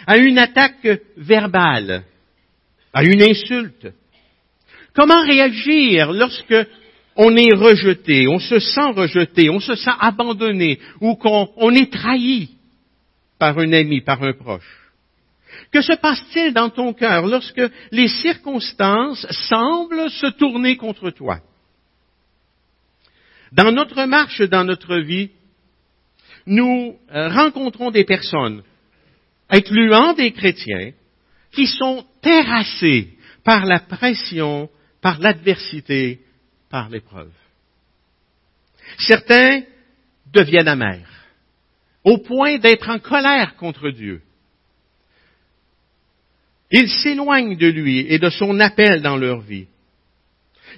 à 0.05 0.17
une 0.17 0.37
attaque 0.37 0.87
verbale, 1.17 2.03
à 2.93 3.03
une 3.03 3.21
insulte? 3.21 3.87
Comment 4.93 5.23
réagir 5.25 6.11
lorsque 6.11 6.55
on 7.15 7.36
est 7.36 7.53
rejeté, 7.53 8.27
on 8.27 8.39
se 8.39 8.60
sent 8.60 8.91
rejeté, 8.96 9.50
on 9.50 9.60
se 9.60 9.75
sent 9.75 9.91
abandonné 10.00 10.80
ou 11.00 11.15
qu'on 11.15 11.72
est 11.72 11.91
trahi 11.91 12.51
par 13.38 13.58
un 13.58 13.74
ami, 13.74 14.01
par 14.01 14.22
un 14.24 14.34
proche? 14.34 14.91
Que 15.72 15.82
se 15.82 15.94
passe-t-il 15.94 16.53
dans 16.53 16.70
ton 16.70 16.94
cœur 16.94 17.27
lorsque 17.27 17.62
les 17.91 18.08
circonstances 18.08 19.25
semblent 19.50 20.10
se 20.10 20.27
tourner 20.38 20.77
contre 20.77 21.12
toi? 21.12 21.39
Dans 23.51 23.72
notre 23.72 24.06
marche, 24.06 24.41
dans 24.41 24.63
notre 24.63 24.98
vie, 24.98 25.32
nous 26.46 26.98
rencontrons 27.10 27.91
des 27.91 28.06
personnes, 28.06 28.63
incluant 29.50 30.13
des 30.13 30.32
chrétiens, 30.32 30.91
qui 31.51 31.68
sont 31.68 32.06
terrassés 32.22 33.10
par 33.44 33.65
la 33.65 33.80
pression, 33.80 34.70
par 35.01 35.20
l'adversité, 35.20 36.22
par 36.71 36.89
l'épreuve. 36.89 37.31
Certains 38.97 39.61
deviennent 40.33 40.67
amers, 40.67 41.09
au 42.03 42.17
point 42.17 42.57
d'être 42.57 42.89
en 42.89 42.99
colère 42.99 43.55
contre 43.57 43.89
Dieu. 43.89 44.21
Ils 46.71 46.89
s'éloignent 46.89 47.57
de 47.57 47.67
lui 47.67 47.99
et 47.99 48.17
de 48.17 48.29
son 48.29 48.59
appel 48.59 49.01
dans 49.01 49.17
leur 49.17 49.41
vie. 49.41 49.67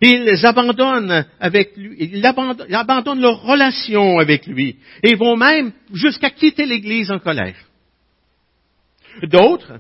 Ils 0.02 0.44
abandonnent 0.44 1.26
avec 1.40 1.78
lui, 1.78 1.96
ils 2.00 2.26
abandonnent, 2.26 3.22
leur 3.22 3.44
relation 3.44 4.18
avec 4.18 4.48
lui 4.48 4.78
et 5.04 5.14
vont 5.14 5.38
même 5.38 5.72
jusqu'à 5.94 6.32
quitter 6.32 6.66
l'Église 6.66 7.12
en 7.12 7.20
colère. 7.20 7.56
D'autres 9.22 9.80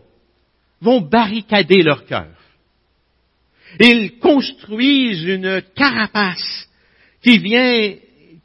vont 0.81 1.01
barricader 1.01 1.81
leur 1.81 2.05
cœur. 2.05 2.42
Ils 3.79 4.19
construisent 4.19 5.23
une 5.23 5.61
carapace 5.75 6.69
qui 7.21 7.37
vient, 7.37 7.95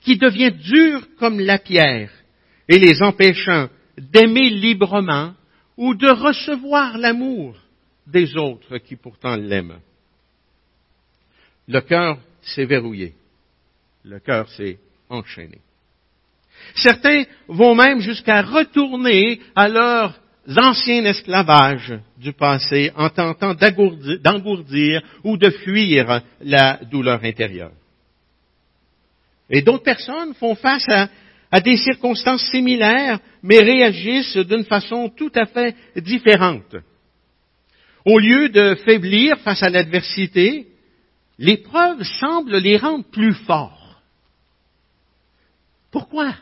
qui 0.00 0.16
devient 0.16 0.52
dure 0.52 1.06
comme 1.18 1.40
la 1.40 1.58
pierre 1.58 2.11
et 2.68 2.78
les 2.78 3.02
empêchant 3.02 3.68
d'aimer 3.97 4.50
librement 4.50 5.35
ou 5.76 5.94
de 5.94 6.08
recevoir 6.08 6.99
l'amour 6.99 7.56
des 8.06 8.37
autres 8.37 8.78
qui 8.78 8.97
pourtant 8.97 9.37
l'aiment. 9.37 9.80
Le 11.66 11.80
cœur 11.80 12.18
s'est 12.42 12.64
verrouillé. 12.64 13.14
Le 14.04 14.20
cœur 14.20 14.49
s'est 14.50 14.78
enchaîné. 15.11 15.61
Certains 16.75 17.25
vont 17.47 17.75
même 17.75 18.00
jusqu'à 18.00 18.42
retourner 18.42 19.40
à 19.54 19.68
leur 19.68 20.18
ancien 20.57 21.05
esclavage 21.05 21.99
du 22.17 22.33
passé 22.33 22.90
en 22.97 23.11
tentant 23.11 23.55
d'engourdir 23.55 25.02
ou 25.25 25.37
de 25.37 25.50
fuir 25.50 26.23
la 26.40 26.81
douleur 26.90 27.23
intérieure. 27.23 27.73
Et 29.50 29.62
d'autres 29.62 29.85
personnes 29.85 30.35
font 30.35 30.55
face 30.55 30.88
à, 30.88 31.09
à 31.50 31.61
des 31.61 31.76
circonstances 31.76 32.50
similaires, 32.50 33.19
mais 33.43 33.61
réagissent 33.61 34.37
d'une 34.37 34.64
façon 34.64 35.09
tout 35.11 35.33
à 35.35 35.47
fait 35.47 35.75
différente. 35.97 36.76
Au 38.05 38.19
lieu 38.19 38.49
de 38.49 38.75
faiblir 38.87 39.38
face 39.40 39.62
à 39.62 39.71
l'adversité, 39.71 40.69
l'épreuve 41.38 42.02
semble 42.02 42.57
les 42.59 42.76
rendre 42.76 43.05
plus 43.11 43.35
forts. 43.35 44.00
Pourquoi? 45.90 46.35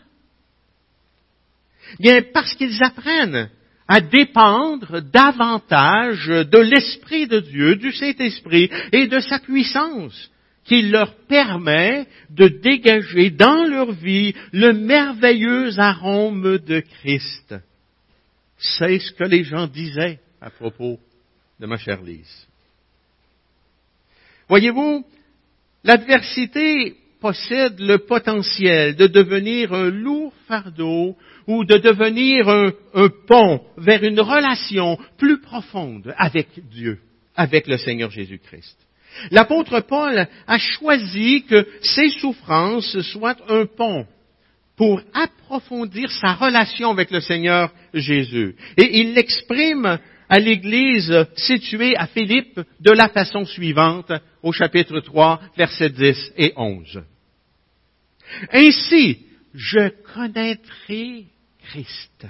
Bien, 1.99 2.23
parce 2.33 2.55
qu'ils 2.55 2.83
apprennent 2.83 3.51
à 3.89 4.01
dépendre 4.01 5.01
davantage 5.01 6.27
de 6.27 6.59
l'Esprit 6.59 7.27
de 7.27 7.41
Dieu, 7.41 7.77
du 7.77 7.93
Saint-Esprit 7.93 8.71
et 8.93 9.07
de 9.07 9.21
sa 9.21 9.39
puissance 9.39 10.31
qui 10.65 10.83
leur 10.83 11.15
permet 11.29 12.07
de 12.31 12.49
dégager 12.49 13.31
dans 13.31 13.65
leur 13.65 13.93
vie 13.93 14.35
le 14.53 14.73
merveilleux 14.73 15.79
arôme 15.79 16.59
de 16.59 16.81
Christ. 16.81 17.55
C'est 18.59 18.99
ce 18.99 19.13
que 19.13 19.25
les 19.25 19.45
gens 19.45 19.69
disaient 19.69 20.19
à 20.41 20.51
propos 20.51 20.99
de 21.61 21.67
ma 21.67 21.77
chère 21.77 22.03
Lise. 22.03 22.47
Voyez-vous, 24.49 25.05
l'adversité 25.85 26.97
possède 27.21 27.81
le 27.81 27.99
potentiel 27.99 28.97
de 28.97 29.07
devenir 29.07 29.73
un 29.73 29.91
lourd 29.91 30.33
fardeau 30.47 31.17
ou 31.47 31.65
de 31.65 31.77
devenir 31.77 32.49
un, 32.49 33.09
pont 33.27 33.61
vers 33.77 34.03
une 34.03 34.21
relation 34.21 34.99
plus 35.19 35.41
profonde 35.41 36.15
avec 36.17 36.49
Dieu, 36.71 36.99
avec 37.35 37.67
le 37.67 37.77
Seigneur 37.77 38.11
Jésus-Christ. 38.11 38.77
L'apôtre 39.31 39.81
Paul 39.81 40.27
a 40.47 40.59
choisi 40.59 41.45
que 41.45 41.67
ses 41.83 42.11
souffrances 42.11 43.01
soient 43.13 43.37
un 43.49 43.67
pont 43.67 44.07
pour 44.77 45.01
approfondir 45.15 46.11
sa 46.11 46.35
relation 46.35 46.91
avec 46.91 47.11
le 47.11 47.21
Seigneur 47.21 47.73
Jésus. 47.95 48.57
Et 48.77 49.01
il 49.01 49.15
l'exprime 49.15 49.99
à 50.29 50.39
l'église 50.39 51.27
située 51.37 51.97
à 51.97 52.07
Philippe 52.09 52.61
de 52.81 52.93
la 52.93 53.09
façon 53.09 53.45
suivante 53.47 54.13
au 54.43 54.53
chapitre 54.53 55.01
3, 55.01 55.41
versets 55.57 55.91
10 55.91 56.33
et 56.37 56.53
11. 56.57 57.03
Ainsi, 58.53 59.19
je 59.55 59.89
connaîtrai 60.15 61.25
Christ, 61.71 62.27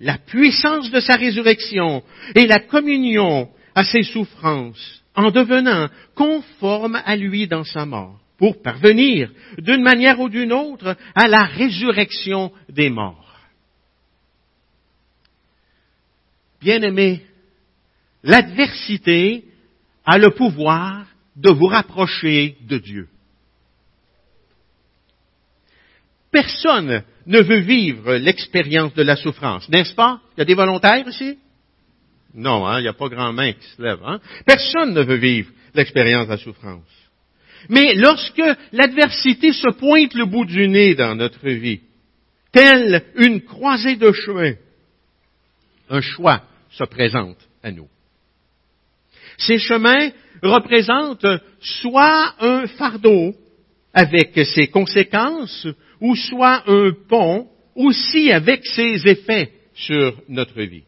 la 0.00 0.18
puissance 0.18 0.90
de 0.90 1.00
sa 1.00 1.16
résurrection 1.16 2.02
et 2.34 2.46
la 2.46 2.60
communion 2.60 3.48
à 3.74 3.84
ses 3.84 4.02
souffrances 4.02 5.02
en 5.14 5.30
devenant 5.30 5.88
conforme 6.14 7.00
à 7.04 7.16
lui 7.16 7.48
dans 7.48 7.64
sa 7.64 7.84
mort, 7.84 8.20
pour 8.38 8.62
parvenir 8.62 9.32
d'une 9.58 9.82
manière 9.82 10.20
ou 10.20 10.28
d'une 10.28 10.52
autre 10.52 10.96
à 11.14 11.26
la 11.26 11.44
résurrection 11.44 12.52
des 12.68 12.88
morts. 12.88 13.36
Bien-aimés, 16.60 17.24
l'adversité 18.22 19.44
a 20.04 20.18
le 20.18 20.30
pouvoir 20.30 21.06
de 21.36 21.50
vous 21.50 21.66
rapprocher 21.66 22.56
de 22.62 22.78
Dieu. 22.78 23.08
Personne 26.30 27.02
ne 27.28 27.40
veut 27.40 27.60
vivre 27.60 28.14
l'expérience 28.14 28.94
de 28.94 29.02
la 29.02 29.14
souffrance, 29.14 29.68
n'est-ce 29.68 29.94
pas? 29.94 30.20
Il 30.36 30.40
y 30.40 30.42
a 30.42 30.46
des 30.46 30.54
volontaires 30.54 31.06
ici? 31.06 31.38
Non, 32.34 32.66
hein, 32.66 32.80
il 32.80 32.82
n'y 32.82 32.88
a 32.88 32.94
pas 32.94 33.08
grand 33.08 33.32
main 33.32 33.52
qui 33.52 33.66
se 33.76 33.82
lève. 33.82 34.00
Hein? 34.04 34.18
Personne 34.46 34.94
ne 34.94 35.02
veut 35.02 35.16
vivre 35.16 35.50
l'expérience 35.74 36.26
de 36.26 36.32
la 36.32 36.38
souffrance. 36.38 36.82
Mais 37.68 37.94
lorsque 37.94 38.42
l'adversité 38.72 39.52
se 39.52 39.68
pointe 39.72 40.14
le 40.14 40.24
bout 40.24 40.46
du 40.46 40.68
nez 40.68 40.94
dans 40.94 41.14
notre 41.14 41.48
vie, 41.48 41.80
telle 42.50 43.04
une 43.16 43.42
croisée 43.42 43.96
de 43.96 44.10
chemin, 44.12 44.54
un 45.90 46.00
choix 46.00 46.42
se 46.70 46.84
présente 46.84 47.38
à 47.62 47.70
nous. 47.70 47.88
Ces 49.36 49.58
chemins 49.58 50.10
représentent 50.42 51.26
soit 51.60 52.34
un 52.40 52.66
fardeau 52.66 53.34
avec 53.92 54.38
ses 54.54 54.68
conséquences, 54.68 55.66
ou 56.00 56.14
soit 56.14 56.62
un 56.66 56.92
pont 57.08 57.48
aussi 57.74 58.32
avec 58.32 58.66
ses 58.66 59.06
effets 59.06 59.52
sur 59.74 60.20
notre 60.28 60.62
vie. 60.62 60.84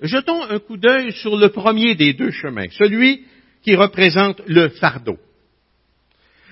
Jetons 0.00 0.42
un 0.42 0.58
coup 0.58 0.76
d'œil 0.76 1.12
sur 1.12 1.36
le 1.36 1.48
premier 1.48 1.94
des 1.94 2.12
deux 2.12 2.30
chemins, 2.30 2.68
celui 2.70 3.24
qui 3.62 3.74
représente 3.74 4.42
le 4.46 4.68
fardeau. 4.68 5.18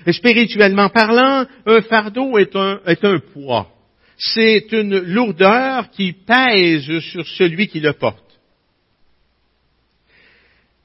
Spirituellement 0.07 0.89
parlant, 0.89 1.45
un 1.65 1.81
fardeau 1.81 2.37
est 2.37 2.55
un, 2.55 3.19
poids 3.33 3.71
c'est 4.17 4.71
une 4.71 4.97
lourdeur 4.99 5.89
qui 5.91 6.13
pèse 6.13 6.99
sur 6.99 7.27
celui 7.27 7.67
qui 7.67 7.79
le 7.79 7.93
porte. 7.93 8.23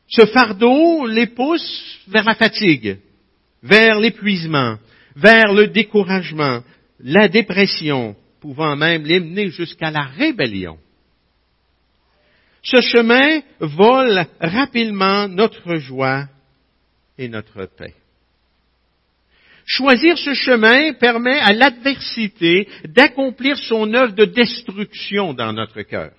Ce 0.09 0.27
fardeau 0.27 1.07
les 1.07 1.29
pousse 1.29 2.01
vers 2.09 2.25
la 2.25 2.35
fatigue, 2.35 2.99
vers 3.63 4.01
l'épuisement, 4.01 4.79
vers 5.17 5.53
le 5.53 5.69
découragement, 5.69 6.63
la 7.01 7.29
dépression, 7.29 8.17
pouvant 8.41 8.77
même 8.77 9.05
les 9.05 9.21
mener 9.21 9.51
jusqu'à 9.51 9.91
la 9.91 10.03
rébellion. 10.03 10.79
Ce 12.63 12.81
chemin 12.81 13.41
vole 13.61 14.27
rapidement 14.41 15.29
notre 15.29 15.77
joie 15.77 16.27
et 17.17 17.29
notre 17.29 17.67
paix. 17.67 17.95
Choisir 19.67 20.19
ce 20.19 20.35
chemin 20.35 20.95
permet 20.95 21.39
à 21.39 21.53
l'adversité 21.53 22.69
d'accomplir 22.85 23.57
son 23.57 23.95
œuvre 23.95 24.15
de 24.15 24.25
destruction 24.25 25.33
dans 25.33 25.53
notre 25.53 25.83
cœur. 25.83 26.13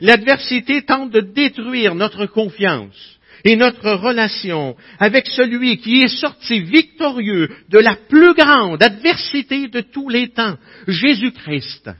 L'adversité 0.00 0.82
tente 0.82 1.10
de 1.10 1.20
détruire 1.20 1.94
notre 1.94 2.26
confiance 2.26 3.18
et 3.44 3.56
notre 3.56 3.90
relation 3.92 4.76
avec 4.98 5.26
celui 5.26 5.78
qui 5.78 6.02
est 6.02 6.20
sorti 6.20 6.60
victorieux 6.60 7.48
de 7.68 7.78
la 7.78 7.96
plus 7.96 8.34
grande 8.34 8.82
adversité 8.82 9.68
de 9.68 9.80
tous 9.80 10.08
les 10.08 10.28
temps, 10.28 10.56
Jésus-Christ. 10.86 11.90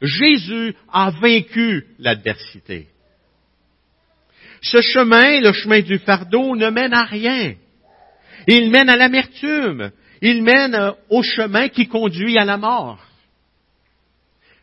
Jésus 0.00 0.74
a 0.92 1.10
vaincu 1.10 1.86
l'adversité. 1.98 2.86
Ce 4.62 4.80
chemin, 4.80 5.40
le 5.40 5.52
chemin 5.52 5.80
du 5.80 5.98
fardeau, 5.98 6.56
ne 6.56 6.70
mène 6.70 6.94
à 6.94 7.04
rien. 7.04 7.54
Il 8.46 8.70
mène 8.70 8.88
à 8.88 8.96
l'amertume. 8.96 9.90
Il 10.20 10.42
mène 10.42 10.92
au 11.10 11.22
chemin 11.22 11.68
qui 11.68 11.86
conduit 11.86 12.38
à 12.38 12.44
la 12.44 12.56
mort. 12.56 12.98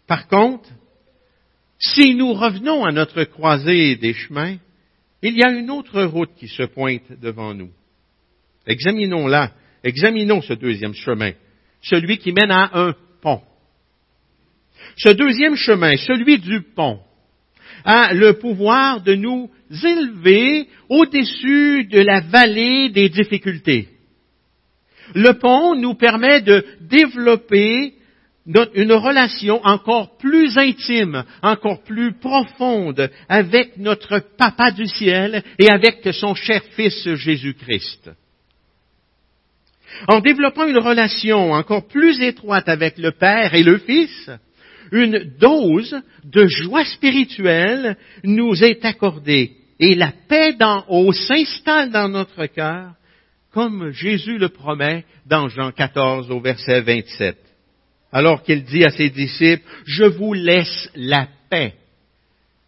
Par 0.08 0.28
contre, 0.28 0.70
si 1.80 2.16
nous 2.16 2.34
revenons 2.34 2.86
à 2.86 2.92
notre 2.92 3.24
croisée 3.24 3.96
des 3.96 4.14
chemins, 4.14 4.58
il 5.30 5.38
y 5.38 5.44
a 5.44 5.52
une 5.52 5.72
autre 5.72 6.04
route 6.04 6.36
qui 6.38 6.48
se 6.48 6.64
pointe 6.64 7.20
devant 7.20 7.54
nous. 7.54 7.72
Examinons-la, 8.68 9.52
examinons 9.84 10.42
ce 10.42 10.54
deuxième 10.54 10.94
chemin, 10.94 11.32
celui 11.82 12.18
qui 12.18 12.32
mène 12.32 12.52
à 12.52 12.70
un 12.74 12.94
pont. 13.22 13.42
Ce 14.98 15.10
deuxième 15.10 15.56
chemin, 15.56 15.96
celui 15.98 16.38
du 16.38 16.62
pont, 16.62 17.00
a 17.84 18.14
le 18.14 18.34
pouvoir 18.34 19.02
de 19.02 19.16
nous 19.16 19.50
élever 19.70 20.68
au-dessus 20.90 21.86
de 21.86 22.02
la 22.02 22.22
vallée 22.22 22.90
des 22.90 23.10
difficultés. 23.10 23.90
Le 25.14 25.34
pont 25.34 25.76
nous 25.76 25.96
permet 25.96 26.42
de 26.42 26.64
développer 26.82 27.95
une 28.48 28.94
relation 28.94 29.60
encore 29.66 30.18
plus 30.18 30.58
intime, 30.58 31.24
encore 31.42 31.84
plus 31.84 32.14
profonde 32.14 33.10
avec 33.28 33.78
notre 33.78 34.20
Papa 34.38 34.72
du 34.72 34.86
ciel 34.88 35.44
et 35.58 35.70
avec 35.70 36.08
son 36.14 36.36
cher 36.36 36.62
Fils 36.76 37.16
Jésus-Christ. 37.16 38.12
En 40.08 40.20
développant 40.20 40.68
une 40.68 40.78
relation 40.78 41.54
encore 41.54 41.88
plus 41.88 42.22
étroite 42.22 42.70
avec 42.70 42.98
le 42.98 43.12
Père 43.12 43.56
et 43.56 43.64
le 43.64 43.78
Fils, 43.80 44.30
une 44.92 45.32
dose 45.40 45.96
de 46.24 46.46
joie 46.46 46.86
spirituelle 46.86 47.98
nous 48.24 48.64
est 48.64 48.86
accordée 48.86 49.54
et 49.80 49.96
la 49.96 50.12
paix 50.30 50.54
d'en 50.54 50.86
haut 50.88 51.14
s'installe 51.14 51.90
dans 51.90 52.10
notre 52.10 52.46
cœur, 52.46 52.92
comme 53.52 53.90
Jésus 53.92 54.38
le 54.38 54.50
promet 54.50 55.04
dans 55.26 55.50
Jean 55.50 55.72
14 55.72 56.30
au 56.30 56.40
verset 56.40 56.82
27 56.82 57.45
alors 58.16 58.44
qu'il 58.44 58.64
dit 58.64 58.86
à 58.86 58.92
ses 58.92 59.10
disciples, 59.10 59.66
je 59.86 60.06
vous 60.06 60.34
laisse 60.34 60.90
la 60.96 61.28
paix. 61.50 61.74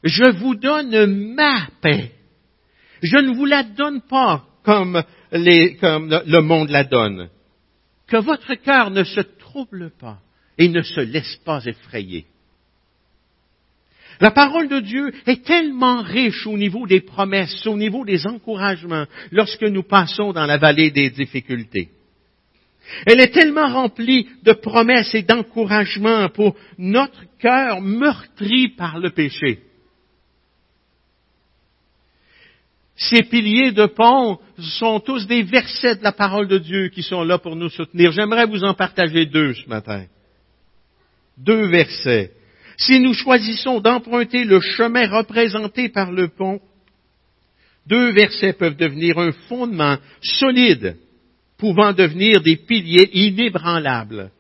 Je 0.04 0.30
vous 0.39 0.56
donne 0.56 1.34
ma 1.36 1.70
paix. 1.82 2.12
Je 3.01 3.16
ne 3.16 3.34
vous 3.34 3.46
la 3.46 3.63
donne 3.63 4.01
pas 4.01 4.44
comme, 4.63 5.01
le 5.32 6.39
monde 6.42 6.70
la 6.70 6.84
donne. 6.84 7.30
Que 8.08 8.18
votre 8.18 8.56
cœur 8.56 8.92
ne 8.92 9.06
se 9.06 9.22
trouble 9.22 9.92
pas 9.98 10.20
et 10.58 10.68
ne 10.68 10.82
se 10.82 11.00
laisse 11.00 11.38
pas 11.46 11.63
effrayer. 11.63 12.25
La 14.20 14.32
parole 14.32 14.68
de 14.68 14.82
Dieu 14.82 15.13
est 15.27 15.46
tellement 15.46 16.01
riche 16.01 16.46
au 16.46 16.58
niveau 16.58 16.86
des 16.86 17.00
promesses, 17.00 17.66
au 17.66 17.77
niveau 17.77 18.04
des 18.04 18.27
encouragements, 18.27 19.06
lorsque 19.32 19.63
nous 19.63 19.84
passons 19.84 20.34
dans 20.34 20.46
la 20.46 20.58
vallée 20.58 20.92
des 20.92 21.10
difficultés. 21.10 21.92
Elle 23.06 23.20
est 23.20 23.34
tellement 23.34 23.67
remplie 23.67 24.27
de 24.44 24.53
promesses 24.53 25.13
et 25.13 25.24
d'encouragements 25.24 26.29
pour 26.29 26.56
notre 26.77 27.24
cœur 27.39 27.82
meurtri 27.82 28.70
par 28.70 29.00
le 29.00 29.12
péché. 29.12 29.60
Ces 32.96 33.24
piliers 33.24 33.72
de 33.72 33.86
pont 33.86 34.39
sont 34.58 35.00
tous 35.00 35.27
des 35.27 35.44
versets 35.44 35.98
de 35.98 36.03
la 36.03 36.12
parole 36.12 36.48
de 36.48 36.58
Dieu 36.58 36.89
qui 36.89 37.03
sont 37.03 37.24
là 37.24 37.38
pour 37.38 37.55
nous 37.55 37.70
soutenir. 37.70 38.12
J'aimerais 38.12 38.48
vous 38.48 38.64
en 38.64 38.74
partager 38.74 39.27
deux 39.27 39.53
ce 39.53 39.70
matin. 39.70 40.05
Deux 41.38 41.68
versets. 41.68 42.31
Si 42.75 43.00
nous 43.00 43.14
choisissons 43.14 43.81
d'emprunter 43.81 44.46
le 44.46 44.59
chemin 44.59 45.07
représenté 45.07 45.90
par 45.90 46.12
le 46.12 46.27
pont, 46.27 46.59
deux 47.85 48.12
versets 48.14 48.53
peuvent 48.53 48.75
devenir 48.75 49.20
un 49.20 49.31
fondement 49.48 49.98
solide 50.22 50.98
pouvant 51.57 51.93
devenir 51.93 52.41
des 52.41 52.57
piliers 52.57 53.09
inébranlables 53.13 54.31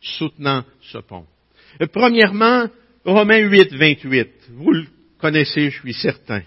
soutenant 0.00 0.64
ce 0.82 0.98
pont. 0.98 1.26
Premièrement, 1.92 2.68
Romains 3.04 3.38
8, 3.38 3.74
28. 3.74 4.28
Vous 4.50 4.72
le 4.72 4.86
connaissez, 5.18 5.70
je 5.70 5.80
suis 5.80 5.94
certain. 5.94 6.42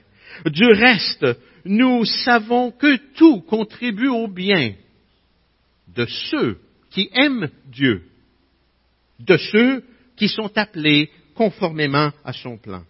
Du 0.45 0.65
reste, 0.65 1.25
nous 1.65 2.05
savons 2.05 2.71
que 2.71 2.97
tout 3.15 3.41
contribue 3.41 4.09
au 4.09 4.27
bien 4.27 4.73
de 5.95 6.05
ceux 6.05 6.59
qui 6.89 7.09
aiment 7.13 7.49
Dieu, 7.65 8.03
de 9.19 9.37
ceux 9.37 9.83
qui 10.15 10.27
sont 10.27 10.51
appelés 10.57 11.09
conformément 11.35 12.11
à 12.23 12.33
son 12.33 12.57
plan. 12.57 12.83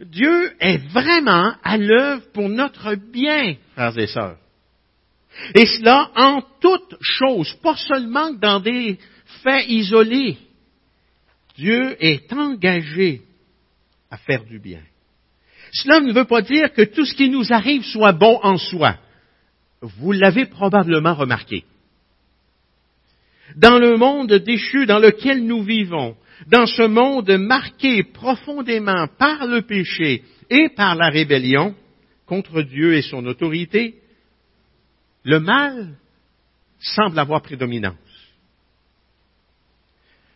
Dieu 0.00 0.54
est 0.60 0.78
vraiment 0.88 1.54
à 1.62 1.76
l'œuvre 1.76 2.24
pour 2.32 2.48
notre 2.48 2.94
bien, 2.94 3.56
frères 3.74 3.98
et 3.98 4.06
sœurs. 4.06 4.38
Et 5.54 5.66
cela 5.66 6.10
en 6.16 6.42
toutes 6.60 6.96
choses, 7.00 7.52
pas 7.62 7.76
seulement 7.76 8.32
dans 8.32 8.60
des 8.60 8.98
faits 9.42 9.68
isolés. 9.68 10.36
Dieu 11.56 11.96
est 12.00 12.32
engagé 12.32 13.22
à 14.10 14.16
faire 14.16 14.44
du 14.44 14.58
bien. 14.58 14.80
Cela 15.72 16.00
ne 16.00 16.12
veut 16.12 16.24
pas 16.24 16.42
dire 16.42 16.72
que 16.72 16.82
tout 16.82 17.04
ce 17.04 17.14
qui 17.14 17.28
nous 17.28 17.52
arrive 17.52 17.82
soit 17.84 18.12
bon 18.12 18.38
en 18.42 18.56
soi. 18.56 18.96
Vous 19.80 20.12
l'avez 20.12 20.46
probablement 20.46 21.14
remarqué. 21.14 21.64
Dans 23.56 23.78
le 23.78 23.96
monde 23.96 24.32
déchu 24.32 24.86
dans 24.86 24.98
lequel 24.98 25.44
nous 25.44 25.62
vivons, 25.62 26.16
dans 26.46 26.66
ce 26.66 26.82
monde 26.82 27.30
marqué 27.38 28.02
profondément 28.02 29.06
par 29.18 29.46
le 29.46 29.62
péché 29.62 30.22
et 30.50 30.68
par 30.70 30.94
la 30.94 31.08
rébellion 31.08 31.74
contre 32.26 32.62
Dieu 32.62 32.94
et 32.94 33.02
son 33.02 33.26
autorité, 33.26 33.96
le 35.24 35.40
mal 35.40 35.96
semble 36.78 37.18
avoir 37.18 37.42
prédominance. 37.42 37.96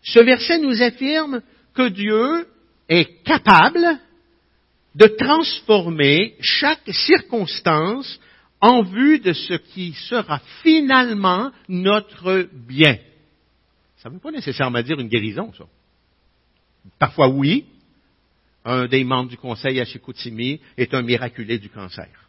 Ce 0.03 0.19
verset 0.19 0.59
nous 0.59 0.83
affirme 0.83 1.43
que 1.75 1.89
Dieu 1.89 2.49
est 2.89 3.23
capable 3.23 3.99
de 4.95 5.07
transformer 5.07 6.37
chaque 6.41 6.89
circonstance 6.91 8.19
en 8.61 8.83
vue 8.83 9.21
de 9.21 9.33
ce 9.33 9.55
qui 9.55 9.93
sera 9.93 10.41
finalement 10.63 11.53
notre 11.69 12.49
bien. 12.53 12.99
Ça 13.99 14.09
ne 14.09 14.15
veut 14.15 14.21
pas 14.21 14.33
nécessairement 14.33 14.83
dire 14.83 14.99
une 14.99 15.09
guérison, 15.09 15.53
ça. 15.57 15.65
Parfois 16.99 17.29
oui. 17.29 17.67
Un 18.65 18.87
des 18.87 19.05
membres 19.05 19.31
du 19.31 19.37
conseil 19.37 19.81
à 19.81 19.85
Chicoutimi 19.85 20.61
est 20.77 20.93
un 20.93 21.03
miraculé 21.03 21.59
du 21.59 21.71
cancer. 21.71 22.28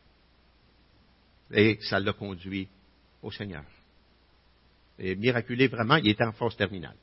Et 1.51 1.77
ça 1.81 1.99
l'a 1.99 2.13
conduit 2.13 2.67
au 3.21 3.31
Seigneur. 3.31 3.63
Et 4.97 5.15
miraculé 5.15 5.67
vraiment, 5.67 5.95
il 5.95 6.09
était 6.09 6.25
en 6.25 6.33
force 6.33 6.57
terminale. 6.57 6.95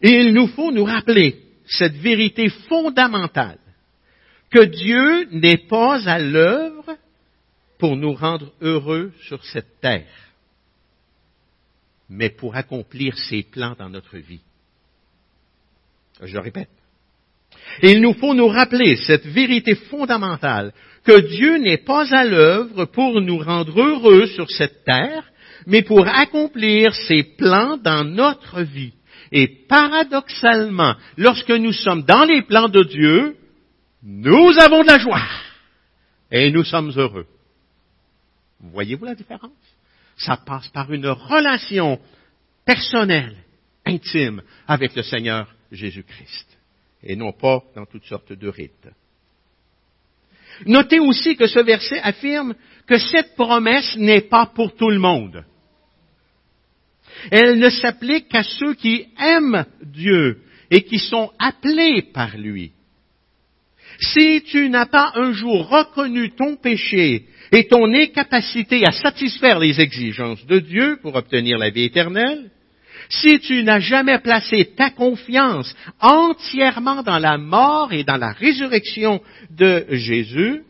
Et 0.00 0.20
il 0.20 0.32
nous 0.32 0.46
faut 0.48 0.72
nous 0.72 0.84
rappeler 0.84 1.42
cette 1.66 1.96
vérité 1.96 2.48
fondamentale, 2.48 3.58
que 4.50 4.64
Dieu 4.64 5.28
n'est 5.30 5.68
pas 5.68 6.08
à 6.08 6.18
l'œuvre 6.18 6.96
pour 7.78 7.96
nous 7.96 8.12
rendre 8.12 8.52
heureux 8.60 9.12
sur 9.22 9.44
cette 9.44 9.80
terre, 9.80 10.08
mais 12.08 12.30
pour 12.30 12.56
accomplir 12.56 13.16
ses 13.16 13.42
plans 13.42 13.76
dans 13.78 13.88
notre 13.88 14.18
vie. 14.18 14.42
Je 16.22 16.38
répète, 16.38 16.70
il 17.82 18.00
nous 18.00 18.14
faut 18.14 18.34
nous 18.34 18.48
rappeler 18.48 18.96
cette 18.96 19.26
vérité 19.26 19.74
fondamentale 19.74 20.72
que 21.04 21.20
Dieu 21.20 21.58
n'est 21.58 21.78
pas 21.78 22.14
à 22.14 22.24
l'œuvre 22.24 22.84
pour 22.84 23.20
nous 23.20 23.38
rendre 23.38 23.80
heureux 23.80 24.26
sur 24.26 24.50
cette 24.50 24.84
terre, 24.84 25.30
mais 25.66 25.82
pour 25.82 26.06
accomplir 26.06 26.94
ses 26.94 27.22
plans 27.22 27.76
dans 27.76 28.04
notre 28.04 28.62
vie. 28.62 28.92
Et 29.32 29.46
paradoxalement, 29.68 30.96
lorsque 31.16 31.50
nous 31.50 31.72
sommes 31.72 32.02
dans 32.02 32.24
les 32.24 32.42
plans 32.42 32.68
de 32.68 32.82
Dieu, 32.82 33.36
nous 34.02 34.58
avons 34.58 34.82
de 34.82 34.88
la 34.88 34.98
joie 34.98 35.22
et 36.30 36.50
nous 36.50 36.64
sommes 36.64 36.92
heureux. 36.96 37.26
Voyez-vous 38.60 39.04
la 39.04 39.14
différence? 39.14 39.52
Ça 40.16 40.36
passe 40.36 40.68
par 40.68 40.92
une 40.92 41.06
relation 41.06 41.98
personnelle, 42.64 43.36
intime 43.86 44.42
avec 44.66 44.94
le 44.94 45.02
Seigneur 45.02 45.54
Jésus-Christ 45.72 46.58
et 47.02 47.16
non 47.16 47.32
pas 47.32 47.62
dans 47.74 47.86
toutes 47.86 48.04
sortes 48.04 48.32
de 48.32 48.48
rites. 48.48 48.88
Notez 50.66 51.00
aussi 51.00 51.36
que 51.36 51.46
ce 51.46 51.60
verset 51.60 52.00
affirme 52.00 52.54
que 52.86 52.98
cette 52.98 53.34
promesse 53.36 53.96
n'est 53.96 54.22
pas 54.22 54.46
pour 54.46 54.74
tout 54.74 54.90
le 54.90 54.98
monde. 54.98 55.44
Elle 57.30 57.58
ne 57.58 57.70
s'applique 57.70 58.28
qu'à 58.28 58.42
ceux 58.42 58.74
qui 58.74 59.06
aiment 59.18 59.64
Dieu 59.82 60.38
et 60.70 60.82
qui 60.82 60.98
sont 60.98 61.30
appelés 61.38 62.02
par 62.02 62.36
lui. 62.36 62.72
Si 63.98 64.42
tu 64.46 64.70
n'as 64.70 64.86
pas 64.86 65.12
un 65.14 65.32
jour 65.32 65.68
reconnu 65.68 66.30
ton 66.34 66.56
péché 66.56 67.26
et 67.52 67.66
ton 67.66 67.92
incapacité 67.92 68.82
à 68.86 68.92
satisfaire 68.92 69.58
les 69.58 69.80
exigences 69.80 70.44
de 70.46 70.58
Dieu 70.58 70.98
pour 71.02 71.16
obtenir 71.16 71.58
la 71.58 71.70
vie 71.70 71.84
éternelle, 71.84 72.50
si 73.08 73.40
tu 73.40 73.62
n'as 73.62 73.80
jamais 73.80 74.18
placé 74.18 74.72
ta 74.76 74.90
confiance 74.90 75.74
entièrement 76.00 77.02
dans 77.02 77.18
la 77.18 77.38
mort 77.38 77.92
et 77.92 78.04
dans 78.04 78.16
la 78.16 78.32
résurrection 78.32 79.20
de 79.50 79.86
Jésus, 79.90 80.62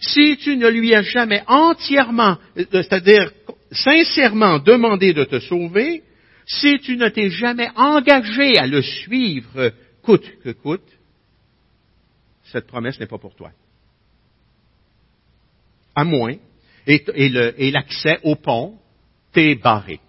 si 0.00 0.36
tu 0.36 0.56
ne 0.56 0.68
lui 0.68 0.94
as 0.94 1.02
jamais 1.02 1.42
entièrement, 1.46 2.36
euh, 2.56 2.64
c'est-à-dire 2.72 3.30
sincèrement 3.70 4.58
demandé 4.58 5.12
de 5.12 5.24
te 5.24 5.38
sauver, 5.40 6.02
si 6.46 6.78
tu 6.80 6.96
ne 6.96 7.08
t'es 7.08 7.30
jamais 7.30 7.68
engagé 7.76 8.58
à 8.58 8.66
le 8.66 8.82
suivre 8.82 9.72
coûte 10.02 10.26
que 10.42 10.50
coûte, 10.50 10.80
cette 12.44 12.66
promesse 12.66 12.98
n'est 12.98 13.06
pas 13.06 13.18
pour 13.18 13.34
toi. 13.34 13.52
À 15.94 16.04
moins, 16.04 16.34
et, 16.86 17.70
l'accès 17.70 18.18
au 18.24 18.34
pont 18.34 18.78
t'est 19.32 19.54
barré. 19.54 20.00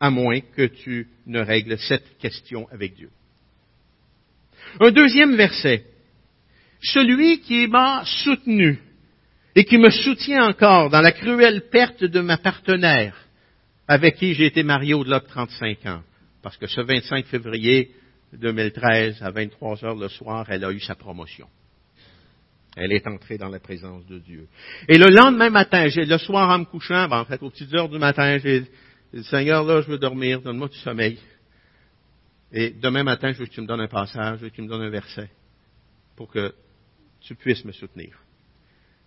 À 0.00 0.10
moins 0.10 0.40
que 0.40 0.66
tu 0.66 1.08
ne 1.26 1.40
règles 1.40 1.78
cette 1.78 2.18
question 2.18 2.68
avec 2.70 2.94
Dieu. 2.94 3.10
Un 4.80 4.90
deuxième 4.90 5.34
verset. 5.36 5.84
Celui 6.80 7.40
qui 7.40 7.66
m'a 7.66 8.04
soutenu 8.04 8.78
et 9.56 9.64
qui 9.64 9.78
me 9.78 9.90
soutient 9.90 10.46
encore 10.46 10.90
dans 10.90 11.00
la 11.00 11.10
cruelle 11.10 11.68
perte 11.70 12.04
de 12.04 12.20
ma 12.20 12.38
partenaire 12.38 13.16
avec 13.88 14.16
qui 14.16 14.34
j'ai 14.34 14.46
été 14.46 14.62
marié 14.62 14.94
au-delà 14.94 15.20
de 15.20 15.26
35 15.26 15.86
ans. 15.86 16.02
Parce 16.42 16.58
que 16.58 16.66
ce 16.66 16.82
25 16.82 17.24
février 17.26 17.90
2013, 18.34 19.22
à 19.22 19.30
23 19.30 19.84
heures 19.84 19.96
le 19.96 20.08
soir, 20.08 20.46
elle 20.50 20.64
a 20.64 20.70
eu 20.70 20.80
sa 20.80 20.94
promotion. 20.94 21.48
Elle 22.76 22.92
est 22.92 23.06
entrée 23.08 23.38
dans 23.38 23.48
la 23.48 23.58
présence 23.58 24.06
de 24.06 24.18
Dieu. 24.18 24.46
Et 24.88 24.98
le 24.98 25.06
lendemain 25.06 25.50
matin, 25.50 25.86
le 25.86 26.18
soir 26.18 26.50
en 26.50 26.60
me 26.60 26.64
couchant, 26.64 27.08
ben, 27.08 27.18
en 27.18 27.24
fait, 27.24 27.42
aux 27.42 27.50
petites 27.50 27.74
heures 27.74 27.88
du 27.88 27.98
matin, 27.98 28.38
j'ai 28.38 28.64
Seigneur, 29.22 29.64
là, 29.64 29.80
je 29.80 29.88
veux 29.88 29.98
dormir, 29.98 30.42
donne-moi 30.42 30.68
du 30.68 30.78
sommeil. 30.78 31.18
Et 32.52 32.70
demain 32.70 33.02
matin, 33.02 33.32
je 33.32 33.38
veux 33.38 33.46
que 33.46 33.52
tu 33.52 33.60
me 33.60 33.66
donnes 33.66 33.80
un 33.80 33.88
passage, 33.88 34.38
je 34.38 34.44
veux 34.44 34.50
que 34.50 34.54
tu 34.54 34.62
me 34.62 34.68
donnes 34.68 34.82
un 34.82 34.90
verset 34.90 35.30
pour 36.16 36.28
que 36.28 36.52
tu 37.20 37.34
puisses 37.34 37.64
me 37.64 37.72
soutenir. 37.72 38.18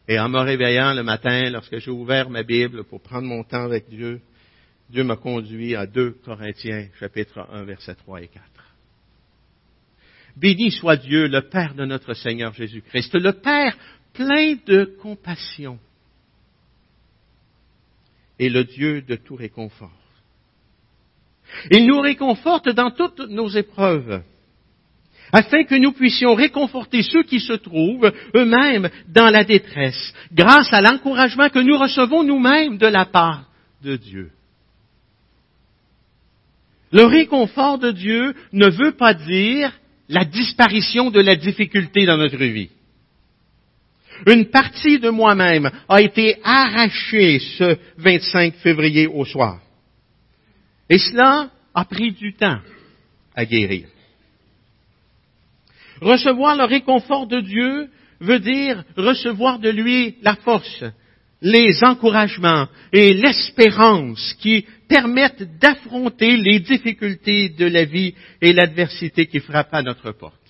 Et 0.07 0.19
en 0.19 0.29
me 0.29 0.39
réveillant 0.39 0.93
le 0.93 1.03
matin, 1.03 1.49
lorsque 1.49 1.77
j'ai 1.77 1.91
ouvert 1.91 2.29
ma 2.29 2.43
Bible 2.43 2.83
pour 2.83 3.01
prendre 3.01 3.27
mon 3.27 3.43
temps 3.43 3.63
avec 3.63 3.89
Dieu, 3.89 4.21
Dieu 4.89 5.03
m'a 5.03 5.15
conduit 5.15 5.75
à 5.75 5.85
2 5.85 6.17
Corinthiens, 6.25 6.87
chapitre 6.99 7.47
1, 7.51 7.63
versets 7.63 7.95
3 7.95 8.21
et 8.21 8.27
4. 8.27 8.43
Béni 10.35 10.71
soit 10.71 10.97
Dieu, 10.97 11.27
le 11.27 11.41
Père 11.41 11.75
de 11.75 11.85
notre 11.85 12.13
Seigneur 12.13 12.53
Jésus-Christ, 12.53 13.13
le 13.15 13.33
Père 13.33 13.77
plein 14.13 14.55
de 14.65 14.85
compassion 15.01 15.79
et 18.39 18.49
le 18.49 18.63
Dieu 18.63 19.01
de 19.01 19.15
tout 19.15 19.35
réconfort. 19.35 19.91
Il 21.69 21.85
nous 21.85 21.99
réconforte 21.99 22.69
dans 22.69 22.91
toutes 22.91 23.19
nos 23.19 23.49
épreuves, 23.49 24.23
afin 25.31 25.63
que 25.63 25.75
nous 25.75 25.91
puissions 25.91 26.33
réconforter 26.33 27.03
ceux 27.03 27.23
qui 27.23 27.39
se 27.39 27.53
trouvent 27.53 28.11
eux-mêmes 28.35 28.89
dans 29.07 29.29
la 29.29 29.43
détresse, 29.43 30.13
grâce 30.33 30.71
à 30.73 30.81
l'encouragement 30.81 31.49
que 31.49 31.59
nous 31.59 31.77
recevons 31.77 32.23
nous-mêmes 32.23 32.77
de 32.77 32.87
la 32.87 33.05
part 33.05 33.45
de 33.81 33.95
Dieu. 33.95 34.31
Le 36.91 37.05
réconfort 37.05 37.79
de 37.79 37.91
Dieu 37.91 38.33
ne 38.51 38.69
veut 38.69 38.91
pas 38.93 39.13
dire 39.13 39.71
la 40.09 40.25
disparition 40.25 41.09
de 41.09 41.21
la 41.21 41.35
difficulté 41.35 42.05
dans 42.05 42.17
notre 42.17 42.35
vie. 42.37 42.69
Une 44.27 44.45
partie 44.45 44.99
de 44.99 45.09
moi-même 45.09 45.69
a 45.89 46.01
été 46.01 46.37
arrachée 46.43 47.39
ce 47.57 47.77
25 47.97 48.55
février 48.55 49.07
au 49.07 49.25
soir. 49.25 49.59
Et 50.89 50.97
cela 50.97 51.49
a 51.73 51.85
pris 51.85 52.11
du 52.11 52.33
temps 52.33 52.59
à 53.35 53.45
guérir. 53.45 53.87
Recevoir 56.01 56.57
le 56.57 56.65
réconfort 56.65 57.27
de 57.27 57.39
Dieu 57.39 57.89
veut 58.19 58.39
dire 58.39 58.83
recevoir 58.97 59.59
de 59.59 59.69
lui 59.69 60.15
la 60.21 60.35
force, 60.35 60.83
les 61.41 61.83
encouragements 61.83 62.67
et 62.91 63.13
l'espérance 63.13 64.35
qui 64.39 64.65
permettent 64.87 65.57
d'affronter 65.59 66.37
les 66.37 66.59
difficultés 66.59 67.49
de 67.49 67.65
la 67.65 67.85
vie 67.85 68.13
et 68.41 68.53
l'adversité 68.53 69.27
qui 69.27 69.39
frappent 69.39 69.73
à 69.73 69.81
notre 69.81 70.11
porte. 70.11 70.40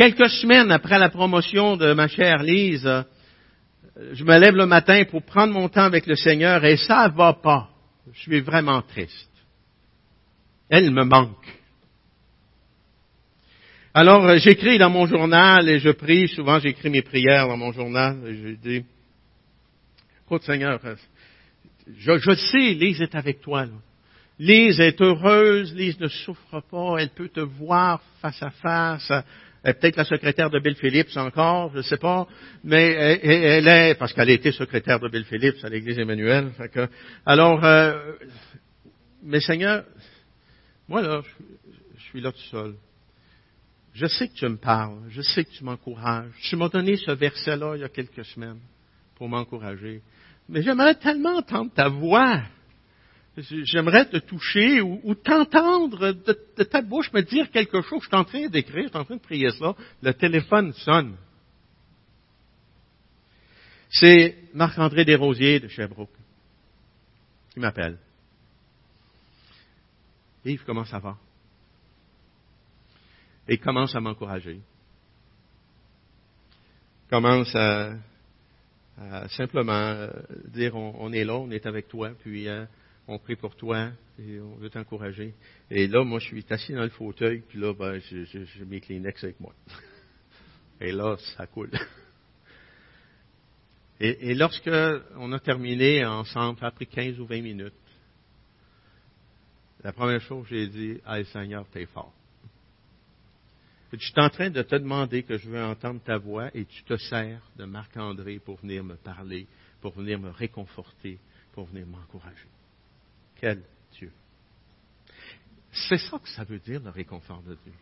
Quelques 0.00 0.30
semaines 0.30 0.70
après 0.72 0.98
la 0.98 1.10
promotion 1.10 1.76
de 1.76 1.92
ma 1.92 2.08
chère 2.08 2.42
Lise, 2.42 2.90
je 4.12 4.24
me 4.24 4.38
lève 4.38 4.54
le 4.56 4.64
matin 4.64 5.04
pour 5.04 5.22
prendre 5.22 5.52
mon 5.52 5.68
temps 5.68 5.84
avec 5.84 6.06
le 6.06 6.16
Seigneur 6.16 6.64
et 6.64 6.78
ça 6.78 7.08
va 7.14 7.34
pas. 7.34 7.68
Je 8.10 8.18
suis 8.18 8.40
vraiment 8.40 8.80
triste. 8.80 9.30
Elle 10.70 10.90
me 10.90 11.04
manque. 11.04 11.46
Alors, 13.92 14.38
j'écris 14.38 14.78
dans 14.78 14.88
mon 14.88 15.04
journal 15.04 15.68
et 15.68 15.80
je 15.80 15.90
prie. 15.90 16.28
Souvent, 16.28 16.58
j'écris 16.60 16.88
mes 16.88 17.02
prières 17.02 17.46
dans 17.46 17.58
mon 17.58 17.72
journal 17.72 18.26
et 18.26 18.34
je 18.34 18.48
dis, 18.54 18.84
Écoute, 20.24 20.44
Seigneur, 20.44 20.80
je, 21.98 22.16
je 22.16 22.34
sais, 22.36 22.72
Lise 22.72 23.02
est 23.02 23.14
avec 23.14 23.42
toi. 23.42 23.66
Lise 24.38 24.80
est 24.80 24.98
heureuse, 25.02 25.74
Lise 25.74 26.00
ne 26.00 26.08
souffre 26.08 26.62
pas, 26.70 26.96
elle 27.00 27.10
peut 27.10 27.28
te 27.28 27.40
voir 27.40 28.00
face 28.22 28.42
à 28.42 28.48
face. 28.48 29.12
Peut-être 29.62 29.96
la 29.96 30.04
secrétaire 30.04 30.50
de 30.50 30.58
Bill 30.58 30.74
Phillips 30.76 31.16
encore, 31.16 31.70
je 31.72 31.78
ne 31.78 31.82
sais 31.82 31.98
pas, 31.98 32.26
mais 32.64 33.18
elle, 33.22 33.68
est, 33.68 33.94
parce 33.94 34.12
qu'elle 34.12 34.30
a 34.30 34.32
été 34.32 34.52
secrétaire 34.52 34.98
de 35.00 35.08
Bill 35.08 35.24
Phillips 35.24 35.62
à 35.62 35.68
l'Église 35.68 35.98
Emmanuel. 35.98 36.50
alors, 37.26 37.64
euh, 37.64 38.14
mais 39.22 39.40
Seigneur, 39.40 39.84
moi 40.88 41.02
là, 41.02 41.20
je, 41.96 42.02
suis 42.04 42.20
là 42.20 42.32
tout 42.32 42.48
seul. 42.50 42.74
Je 43.92 44.06
sais 44.06 44.28
que 44.28 44.34
tu 44.34 44.48
me 44.48 44.56
parles, 44.56 44.98
je 45.10 45.20
sais 45.20 45.44
que 45.44 45.50
tu 45.50 45.64
m'encourages. 45.64 46.32
Tu 46.42 46.56
m'as 46.56 46.68
donné 46.68 46.96
ce 46.96 47.10
verset-là 47.10 47.74
il 47.76 47.80
y 47.80 47.84
a 47.84 47.88
quelques 47.88 48.24
semaines 48.24 48.60
pour 49.16 49.28
m'encourager 49.28 50.00
mais 50.50 50.62
j'aimerais 50.62 50.96
tellement 50.96 51.36
entendre 51.36 51.70
ta 51.72 51.88
voix. 51.88 52.40
J'aimerais 53.36 54.06
te 54.06 54.16
toucher 54.18 54.80
ou, 54.80 55.14
t'entendre 55.14 56.12
de, 56.12 56.62
ta 56.64 56.82
bouche 56.82 57.12
me 57.12 57.22
dire 57.22 57.50
quelque 57.50 57.80
chose. 57.82 58.02
Je 58.02 58.08
suis 58.08 58.16
en 58.16 58.24
train 58.24 58.48
d'écrire, 58.48 58.84
je 58.84 58.88
suis 58.88 58.98
en 58.98 59.04
train 59.04 59.16
de 59.16 59.20
prier 59.20 59.50
cela. 59.50 59.74
Le 60.02 60.12
téléphone 60.12 60.72
sonne. 60.72 61.16
C'est 63.88 64.36
Marc-André 64.54 65.04
Desrosiers 65.04 65.60
de 65.60 65.68
Sherbrooke 65.68 66.10
qui 67.52 67.60
m'appelle. 67.60 67.98
Yves, 70.44 70.64
comment 70.64 70.84
ça 70.84 70.98
va? 70.98 71.16
Et 73.48 73.54
il 73.54 73.60
commence 73.60 73.94
à 73.94 74.00
m'encourager. 74.00 74.60
Commence 77.08 77.54
à 77.54 77.94
simplement 79.30 79.72
euh, 79.72 80.08
dire 80.48 80.76
on, 80.76 81.12
est 81.12 81.24
là, 81.24 81.34
on 81.34 81.50
est 81.50 81.66
avec 81.66 81.88
toi, 81.88 82.10
puis 82.20 82.48
euh, 82.48 82.64
on 83.08 83.18
prie 83.18 83.36
pour 83.36 83.56
toi 83.56 83.90
et 84.18 84.40
on 84.40 84.56
veut 84.56 84.70
t'encourager. 84.70 85.34
Et 85.70 85.86
là, 85.86 86.04
moi, 86.04 86.18
je 86.18 86.26
suis 86.26 86.44
assis 86.50 86.72
dans 86.72 86.82
le 86.82 86.90
fauteuil, 86.90 87.42
puis 87.48 87.58
là, 87.58 87.74
ben, 87.74 87.98
j'ai 87.98 88.64
mes 88.66 88.80
Kleenex 88.80 89.24
avec 89.24 89.40
moi. 89.40 89.54
Et 90.80 90.92
là, 90.92 91.16
ça 91.36 91.46
coule. 91.46 91.70
Et, 94.00 94.34
lorsque 94.34 94.70
on 95.16 95.30
a 95.32 95.38
terminé 95.38 96.06
ensemble, 96.06 96.58
ça 96.58 96.68
a 96.68 96.70
pris 96.70 96.86
15 96.86 97.20
ou 97.20 97.26
20 97.26 97.42
minutes, 97.42 97.74
la 99.84 99.92
première 99.92 100.22
chose 100.22 100.46
j'ai 100.48 100.66
dit, 100.68 100.98
Hey 101.06 101.26
Seigneur, 101.26 101.66
t'es 101.70 101.84
fort. 101.84 102.14
Je 103.92 103.98
suis 103.98 104.14
en 104.16 104.30
train 104.30 104.48
de 104.50 104.62
te 104.62 104.76
demander 104.76 105.22
que 105.24 105.36
je 105.36 105.50
veux 105.50 105.62
entendre 105.62 106.00
ta 106.02 106.16
voix 106.16 106.48
et 106.54 106.64
tu 106.64 106.82
te 106.84 106.96
sers 106.96 107.42
de 107.56 107.64
Marc-André 107.64 108.38
pour 108.38 108.56
venir 108.60 108.84
me 108.84 108.94
parler, 108.94 109.46
pour 109.80 109.92
venir 109.92 110.18
me 110.18 110.30
réconforter, 110.30 111.18
pour 111.52 111.66
venir 111.66 111.86
m'encourager. 111.86 112.48
Quel 113.40 113.62
Dieu. 113.92 114.12
C'est 115.72 115.96
ça 115.96 116.18
que 116.18 116.28
ça 116.28 116.44
veut 116.44 116.58
dire 116.58 116.80
le 116.82 116.90
réconfort 116.90 117.42
de 117.42 117.54
Dieu. 117.54 117.72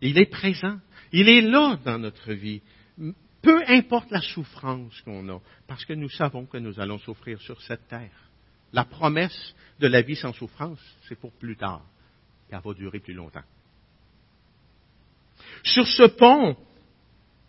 Il 0.00 0.18
est 0.18 0.30
présent. 0.30 0.78
Il 1.12 1.28
est 1.28 1.42
là 1.42 1.78
dans 1.84 1.98
notre 1.98 2.32
vie. 2.32 2.62
Peu 3.42 3.62
importe 3.68 4.10
la 4.10 4.22
souffrance 4.22 5.00
qu'on 5.02 5.28
a, 5.28 5.40
parce 5.66 5.84
que 5.84 5.92
nous 5.92 6.08
savons 6.08 6.46
que 6.46 6.56
nous 6.56 6.80
allons 6.80 6.98
souffrir 6.98 7.40
sur 7.40 7.60
cette 7.62 7.86
terre. 7.88 8.30
La 8.72 8.84
promesse 8.84 9.54
de 9.78 9.86
la 9.86 10.02
vie 10.02 10.16
sans 10.16 10.32
souffrance, 10.32 10.80
c'est 11.08 11.18
pour 11.18 11.32
plus 11.32 11.56
tard. 11.56 11.84
Elle 12.50 12.60
va 12.64 12.74
durer 12.74 13.00
plus 13.00 13.14
longtemps. 13.14 13.44
Sur 15.62 15.86
ce 15.86 16.04
pont, 16.04 16.56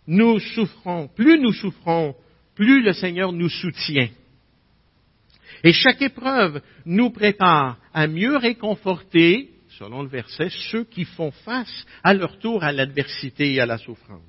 nous 0.06 0.38
souffrons. 0.38 1.08
Plus 1.08 1.38
nous 1.40 1.52
souffrons, 1.52 2.14
plus 2.54 2.82
le 2.82 2.92
Seigneur 2.92 3.32
nous 3.32 3.48
soutient. 3.48 4.08
Et 5.64 5.72
chaque 5.72 6.02
épreuve 6.02 6.60
nous 6.84 7.10
prépare 7.10 7.78
à 7.92 8.06
mieux 8.06 8.36
réconforter 8.36 9.50
selon 9.78 10.02
le 10.02 10.08
verset, 10.08 10.48
ceux 10.70 10.84
qui 10.84 11.04
font 11.04 11.30
face 11.30 11.86
à 12.02 12.12
leur 12.12 12.38
tour 12.38 12.62
à 12.62 12.72
l'adversité 12.72 13.54
et 13.54 13.60
à 13.60 13.66
la 13.66 13.78
souffrance. 13.78 14.20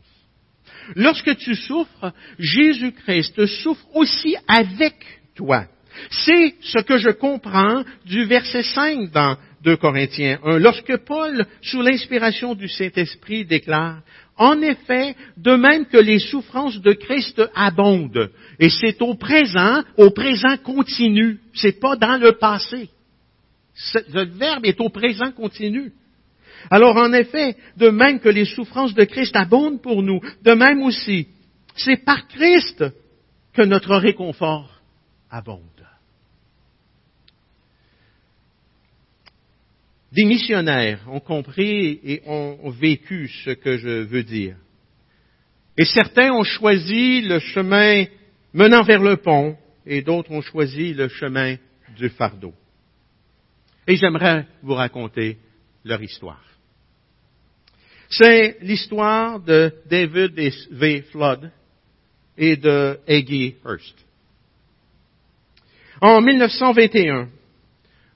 Lorsque 0.95 1.36
tu 1.38 1.55
souffres, 1.55 2.13
Jésus-Christ 2.39 3.45
souffre 3.45 3.86
aussi 3.93 4.36
avec 4.47 4.95
toi. 5.36 5.65
C'est 6.10 6.55
ce 6.62 6.79
que 6.79 6.97
je 6.97 7.10
comprends 7.10 7.84
du 8.05 8.25
verset 8.25 8.63
5 8.63 9.12
dans 9.12 9.38
2 9.63 9.75
Corinthiens 9.77 10.39
1, 10.43 10.57
lorsque 10.60 10.97
Paul, 11.05 11.45
sous 11.62 11.81
l'inspiration 11.81 12.55
du 12.55 12.67
Saint-Esprit, 12.67 13.45
déclare, 13.45 14.01
en 14.37 14.61
effet, 14.61 15.15
de 15.37 15.55
même 15.55 15.85
que 15.85 15.97
les 15.97 16.19
souffrances 16.19 16.79
de 16.81 16.93
Christ 16.93 17.41
abondent, 17.53 18.31
et 18.59 18.69
c'est 18.69 19.01
au 19.01 19.15
présent, 19.15 19.83
au 19.97 20.11
présent 20.11 20.57
continu, 20.57 21.39
c'est 21.53 21.79
pas 21.79 21.95
dans 21.95 22.17
le 22.17 22.33
passé. 22.33 22.89
Le 24.13 24.25
verbe 24.25 24.65
est 24.65 24.79
au 24.81 24.89
présent 24.89 25.31
continu. 25.31 25.91
Alors 26.69 26.97
en 26.97 27.11
effet, 27.13 27.55
de 27.77 27.89
même 27.89 28.19
que 28.19 28.29
les 28.29 28.45
souffrances 28.45 28.93
de 28.93 29.03
Christ 29.03 29.35
abondent 29.35 29.81
pour 29.81 30.03
nous, 30.03 30.21
de 30.43 30.51
même 30.51 30.83
aussi, 30.83 31.27
c'est 31.75 32.03
par 32.03 32.27
Christ 32.27 32.85
que 33.53 33.63
notre 33.63 33.95
réconfort 33.95 34.81
abonde. 35.29 35.70
Des 40.12 40.26
missionnaires 40.26 41.00
ont 41.08 41.21
compris 41.21 42.00
et 42.04 42.21
ont 42.26 42.69
vécu 42.69 43.30
ce 43.45 43.52
que 43.52 43.78
je 43.78 44.04
veux 44.04 44.24
dire. 44.24 44.58
Et 45.78 45.86
certains 45.86 46.34
ont 46.34 46.43
choisi 46.43 47.21
le 47.21 47.39
chemin 47.39 48.06
menant 48.54 48.84
vers 48.84 49.02
le 49.02 49.17
pont 49.17 49.58
et 49.86 50.02
d'autres 50.02 50.32
ont 50.32 50.41
choisi 50.41 50.93
le 50.93 51.08
chemin 51.08 51.56
du 51.97 52.10
fardeau. 52.10 52.54
Et 53.88 53.95
j'aimerais 53.95 54.45
vous 54.62 54.74
raconter 54.74 55.38
leur 55.84 56.02
histoire. 56.04 56.43
C'est 58.10 58.58
l'histoire 58.62 59.39
de 59.39 59.74
David 59.89 60.34
V. 60.71 61.02
Flood 61.12 61.50
et 62.38 62.58
de 62.58 63.00
Aggie 63.08 63.56
Hurst. 63.65 63.95
En 66.02 66.19
1921, 66.21 67.30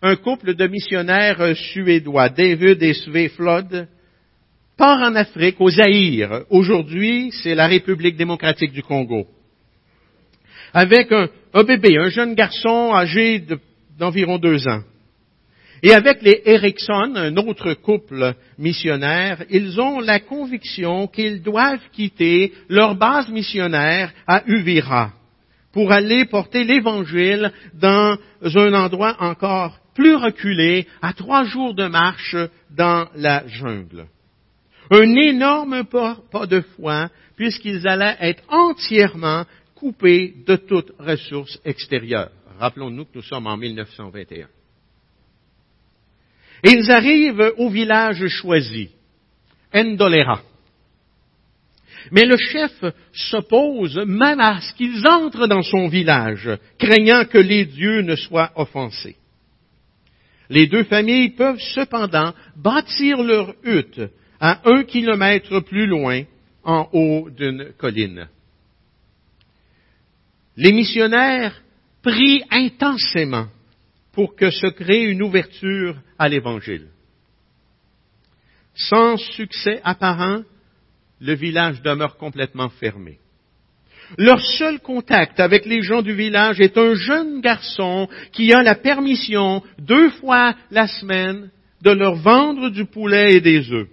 un 0.05 0.17
couple 0.17 0.53
de 0.53 0.67
missionnaires 0.67 1.55
suédois, 1.55 2.29
David 2.29 2.83
et 2.83 2.93
Sve 2.93 3.27
Flood, 3.29 3.87
part 4.77 5.01
en 5.01 5.15
Afrique, 5.15 5.59
au 5.59 5.71
Zaïre. 5.71 6.43
Aujourd'hui, 6.51 7.31
c'est 7.31 7.55
la 7.55 7.65
République 7.65 8.15
démocratique 8.15 8.71
du 8.71 8.83
Congo. 8.83 9.25
Avec 10.75 11.11
un, 11.11 11.63
bébé, 11.63 11.97
un 11.97 12.09
jeune 12.09 12.35
garçon 12.35 12.93
âgé 12.93 13.43
d'environ 13.97 14.37
deux 14.37 14.67
ans. 14.67 14.81
Et 15.81 15.91
avec 15.91 16.21
les 16.21 16.39
Erickson, 16.45 17.13
un 17.15 17.35
autre 17.37 17.73
couple 17.73 18.35
missionnaire, 18.59 19.43
ils 19.49 19.81
ont 19.81 20.01
la 20.01 20.19
conviction 20.19 21.07
qu'ils 21.07 21.41
doivent 21.41 21.89
quitter 21.93 22.53
leur 22.69 22.93
base 22.93 23.29
missionnaire 23.29 24.13
à 24.27 24.43
Uvira 24.45 25.13
pour 25.73 25.91
aller 25.91 26.25
porter 26.25 26.63
l'Évangile 26.63 27.51
dans 27.73 28.17
un 28.43 28.73
endroit 28.73 29.15
encore 29.19 29.79
plus 29.95 30.15
reculé, 30.15 30.87
à 31.01 31.13
trois 31.13 31.45
jours 31.45 31.73
de 31.73 31.87
marche 31.87 32.35
dans 32.69 33.07
la 33.15 33.47
jungle. 33.47 34.07
Un 34.91 35.15
énorme 35.15 35.85
pas, 35.85 36.17
de 36.45 36.61
foi, 36.75 37.09
puisqu'ils 37.35 37.87
allaient 37.87 38.17
être 38.19 38.43
entièrement 38.49 39.45
coupés 39.73 40.35
de 40.45 40.57
toute 40.57 40.91
ressource 40.99 41.59
extérieure. 41.65 42.29
Rappelons-nous 42.59 43.05
que 43.05 43.15
nous 43.15 43.21
sommes 43.23 43.47
en 43.47 43.57
1921. 43.57 44.47
ils 46.63 46.91
arrivent 46.91 47.53
au 47.57 47.69
village 47.69 48.27
choisi, 48.27 48.89
Ndolera. 49.73 50.41
Mais 52.11 52.23
le 52.23 52.37
chef 52.37 52.71
s'oppose 53.13 53.97
même 54.05 54.39
à 54.39 54.61
ce 54.61 54.73
qu'ils 54.75 55.05
entrent 55.07 55.47
dans 55.47 55.63
son 55.63 55.87
village, 55.87 56.49
craignant 56.77 57.25
que 57.25 57.39
les 57.39 57.65
dieux 57.65 58.01
ne 58.01 58.15
soient 58.15 58.51
offensés. 58.55 59.17
Les 60.49 60.67
deux 60.67 60.83
familles 60.83 61.31
peuvent 61.31 61.59
cependant 61.59 62.33
bâtir 62.55 63.23
leur 63.23 63.55
hutte 63.63 64.01
à 64.39 64.61
un 64.69 64.83
kilomètre 64.83 65.59
plus 65.61 65.87
loin, 65.87 66.23
en 66.63 66.89
haut 66.93 67.29
d'une 67.29 67.73
colline. 67.77 68.27
Les 70.57 70.71
missionnaires 70.71 71.61
prient 72.01 72.43
intensément 72.49 73.47
pour 74.11 74.35
que 74.35 74.49
se 74.49 74.67
crée 74.67 75.03
une 75.03 75.21
ouverture 75.21 75.97
à 76.17 76.29
l'Évangile. 76.29 76.87
Sans 78.73 79.17
succès 79.17 79.81
apparent, 79.83 80.41
le 81.19 81.33
village 81.33 81.81
demeure 81.81 82.17
complètement 82.17 82.69
fermé. 82.69 83.19
Leur 84.17 84.39
seul 84.39 84.79
contact 84.79 85.39
avec 85.39 85.65
les 85.65 85.81
gens 85.81 86.01
du 86.01 86.13
village 86.13 86.59
est 86.59 86.77
un 86.77 86.93
jeune 86.93 87.41
garçon 87.41 88.07
qui 88.31 88.53
a 88.53 88.61
la 88.61 88.75
permission 88.75 89.63
deux 89.79 90.09
fois 90.11 90.55
la 90.71 90.87
semaine 90.87 91.49
de 91.81 91.91
leur 91.91 92.15
vendre 92.15 92.69
du 92.69 92.85
poulet 92.85 93.35
et 93.35 93.41
des 93.41 93.71
œufs. 93.71 93.87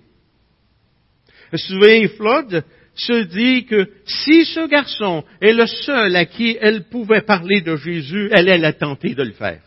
Sue 1.55 2.09
Flood 2.17 2.65
se 2.95 3.25
dit 3.25 3.65
que 3.65 3.89
si 4.05 4.45
ce 4.45 4.67
garçon 4.69 5.25
est 5.41 5.53
le 5.53 5.67
seul 5.67 6.15
à 6.17 6.27
qui 6.27 6.57
elle 6.61 6.85
pouvait 6.85 7.23
parler 7.23 7.61
de 7.61 7.77
Jésus, 7.77 8.29
elle, 8.33 8.49
elle 8.49 8.65
a 8.65 8.73
tenté 8.73 9.15
de 9.15 9.23
le 9.23 9.33
faire. 9.33 9.63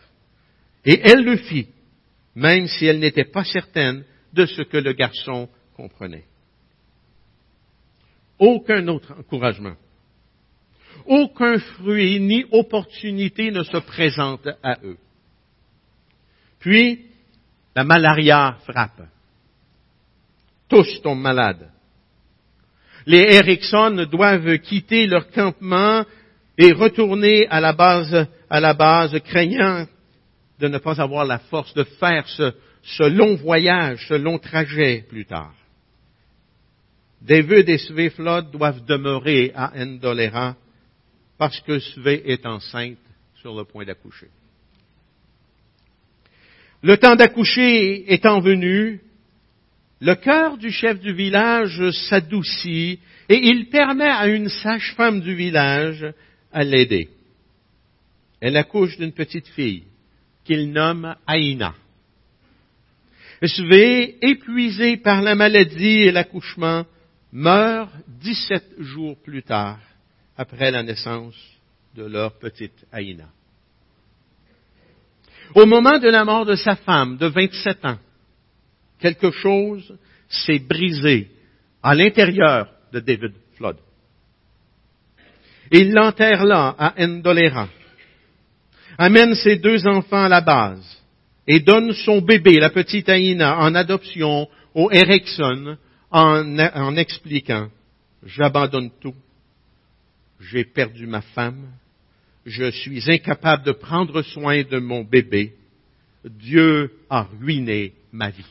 Et 0.86 1.00
elle 1.04 1.24
le 1.24 1.38
fit, 1.38 1.68
même 2.36 2.68
si 2.68 2.86
elle 2.86 3.00
n'était 3.00 3.26
pas 3.26 3.44
certaine 3.44 4.04
de 4.34 4.46
ce 4.46 4.62
que 4.62 4.78
le 4.78 4.94
garçon 4.94 5.50
comprenait. 5.76 6.26
Aucun 8.38 8.88
autre 8.88 9.14
encouragement 9.18 9.76
aucun 11.06 11.60
fruit 11.60 12.20
ni 12.20 12.46
opportunité 12.52 13.52
ne 13.52 13.64
se 13.64 13.78
présente 13.78 14.48
à 14.64 14.78
eux. 14.84 14.98
Puis, 16.60 17.06
la 17.76 17.84
malaria 17.84 18.58
frappe. 18.66 19.04
Tous 20.68 21.02
tombent 21.02 21.22
malades. 21.22 21.70
Les 23.06 23.36
Erickson 23.36 24.08
doivent 24.10 24.58
quitter 24.60 25.06
leur 25.06 25.30
campement 25.30 26.04
et 26.58 26.72
retourner 26.72 27.48
à 27.48 27.60
la 27.60 27.74
base, 27.74 29.20
craignant 29.26 29.86
de 30.60 30.68
ne 30.68 30.78
pas 30.78 31.00
avoir 31.02 31.26
la 31.26 31.40
force 31.40 31.74
de 31.74 31.84
faire 31.84 32.28
ce, 32.28 33.04
long 33.04 33.36
voyage, 33.36 34.06
ce 34.08 34.16
long 34.16 34.40
trajet 34.40 35.06
plus 35.08 35.26
tard. 35.26 35.54
David 37.22 37.70
et 37.70 37.78
Sveflod 37.78 38.52
doivent 38.52 38.86
demeurer 38.86 39.52
à 39.56 39.74
Ndolera 39.86 40.56
parce 41.38 41.60
que 41.62 41.80
Svée 41.80 42.24
est 42.26 42.46
enceinte 42.46 42.98
sur 43.42 43.56
le 43.56 43.64
point 43.64 43.86
d'accoucher. 43.86 44.28
Le 46.82 46.98
temps 46.98 47.16
d'accoucher 47.16 48.14
étant 48.14 48.40
venu, 48.40 49.02
le 50.00 50.16
cœur 50.16 50.58
du 50.58 50.72
chef 50.72 51.00
du 51.00 51.14
village 51.14 51.90
s'adoucit 51.92 53.00
et 53.30 53.48
il 53.48 53.70
permet 53.70 54.10
à 54.10 54.28
une 54.28 54.50
sage-femme 54.50 55.22
du 55.22 55.36
village 55.36 56.06
à 56.52 56.64
l'aider. 56.64 57.10
Elle 58.40 58.58
accouche 58.58 58.98
d'une 58.98 59.14
petite 59.14 59.48
fille 59.48 59.84
qu'il 60.44 60.72
nomme 60.72 61.16
Aïna. 61.26 61.74
Svée, 63.44 64.18
épuisé 64.22 64.98
par 64.98 65.22
la 65.22 65.36
maladie 65.36 66.04
et 66.04 66.12
l'accouchement, 66.12 66.86
meurt 67.32 67.92
dix-sept 68.08 68.80
jours 68.80 69.18
plus 69.24 69.44
tard 69.44 69.80
après 70.38 70.72
la 70.72 70.84
naissance 70.84 71.36
de 71.96 72.04
leur 72.06 72.38
petite 72.38 72.86
Aïna. 72.92 73.30
Au 75.54 75.66
moment 75.66 76.00
de 76.00 76.10
la 76.10 76.26
mort 76.26 76.46
de 76.46 76.56
sa 76.56 76.76
femme 76.76 77.18
de 77.18 77.28
27 77.28 77.86
ans, 77.86 77.98
quelque 79.00 79.32
chose 79.32 79.98
s'est 80.28 80.60
brisé 80.60 81.30
à 81.82 81.96
l'intérieur 81.96 82.68
de 82.92 83.00
David 83.00 83.34
Flood. 83.56 83.78
Il 85.72 85.94
l'enterre 85.94 86.44
là, 86.44 86.76
à 86.78 87.08
Ndolera, 87.08 87.70
amène 88.98 89.36
ses 89.36 89.58
deux 89.58 89.88
enfants 89.88 90.26
à 90.26 90.30
la 90.30 90.42
base 90.42 91.04
et 91.48 91.60
donne 91.60 91.94
son 91.94 92.22
bébé, 92.22 92.60
la 92.60 92.70
petite 92.70 93.10
Aïna, 93.10 93.60
en 93.60 93.76
adoption 93.76 94.48
au 94.74 94.92
Erickson 94.92 95.78
en 96.12 96.96
expliquant, 96.96 97.70
j'abandonne 98.24 98.90
tout 99.02 99.16
j'ai 100.40 100.66
perdu 100.66 101.08
ma 101.08 101.22
femme, 101.22 101.72
je 102.46 102.70
suis 102.70 103.10
incapable 103.12 103.64
de 103.64 103.72
prendre 103.72 104.22
soin 104.22 104.64
de 104.64 104.80
mon 104.80 105.04
bébé, 105.04 105.56
Dieu 106.24 106.92
a 107.10 107.24
ruiné 107.24 107.94
ma 108.12 108.30
vie. 108.30 108.46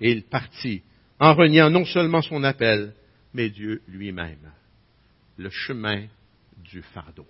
Et 0.00 0.12
il 0.12 0.24
partit 0.24 0.82
en 1.20 1.34
reniant 1.34 1.70
non 1.70 1.84
seulement 1.84 2.22
son 2.22 2.42
appel, 2.44 2.94
mais 3.32 3.48
Dieu 3.48 3.82
lui-même, 3.88 4.52
le 5.36 5.50
chemin 5.50 6.06
du 6.62 6.82
fardeau. 6.82 7.26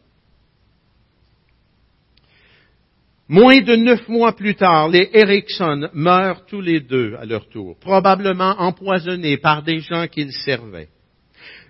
Moins 3.29 3.63
de 3.63 3.75
neuf 3.75 4.07
mois 4.09 4.37
plus 4.37 4.55
tard, 4.55 4.91
les 4.91 5.09
Erickson 5.15 5.89
meurent 5.95 6.45
tous 6.45 6.61
les 6.61 6.81
deux 6.81 7.15
à 7.15 7.25
leur 7.25 7.49
tour, 7.49 7.79
probablement 7.79 8.61
empoisonnés 8.61 9.39
par 9.39 9.63
des 9.63 9.81
gens 9.81 10.07
qu'ils 10.09 10.33
servaient. 10.33 10.91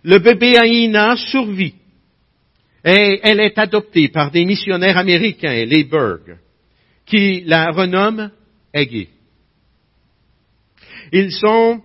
Le 0.04 0.18
bébé 0.18 0.56
Aïna 0.58 1.16
survit 1.16 1.74
et 2.84 3.20
elle 3.22 3.40
est 3.40 3.58
adoptée 3.58 4.08
par 4.08 4.30
des 4.30 4.44
missionnaires 4.44 4.98
américains, 4.98 5.64
les 5.64 5.84
Berg, 5.84 6.38
qui 7.06 7.40
la 7.46 7.70
renomment 7.70 8.30
Aggie. 8.74 9.08
Ils 11.10 11.32
sont, 11.32 11.80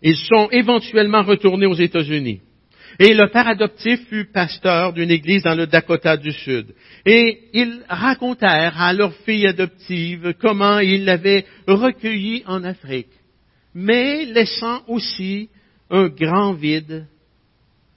ils 0.00 0.16
sont 0.16 0.48
éventuellement 0.50 1.22
retournés 1.22 1.66
aux 1.66 1.74
États-Unis. 1.74 2.40
Et 3.00 3.14
le 3.14 3.28
père 3.28 3.48
adoptif 3.48 4.06
fut 4.08 4.26
pasteur 4.26 4.92
d'une 4.92 5.10
église 5.10 5.42
dans 5.42 5.56
le 5.56 5.66
Dakota 5.66 6.16
du 6.16 6.30
Sud. 6.30 6.74
Et 7.04 7.48
ils 7.52 7.80
racontèrent 7.88 8.80
à 8.80 8.92
leur 8.92 9.12
fille 9.24 9.46
adoptive 9.46 10.34
comment 10.38 10.78
ils 10.78 11.04
l'avaient 11.04 11.46
recueillie 11.66 12.44
en 12.46 12.62
Afrique, 12.62 13.08
mais 13.74 14.26
laissant 14.26 14.82
aussi 14.86 15.48
un 15.92 16.08
grand 16.08 16.54
vide 16.54 17.06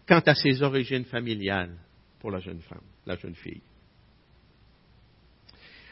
quant 0.08 0.20
à 0.20 0.36
ses 0.36 0.62
origines 0.62 1.06
familiales 1.06 1.76
pour 2.20 2.30
la 2.30 2.40
jeune 2.40 2.62
femme, 2.62 2.84
la 3.06 3.16
jeune 3.16 3.36
fille. 3.36 3.62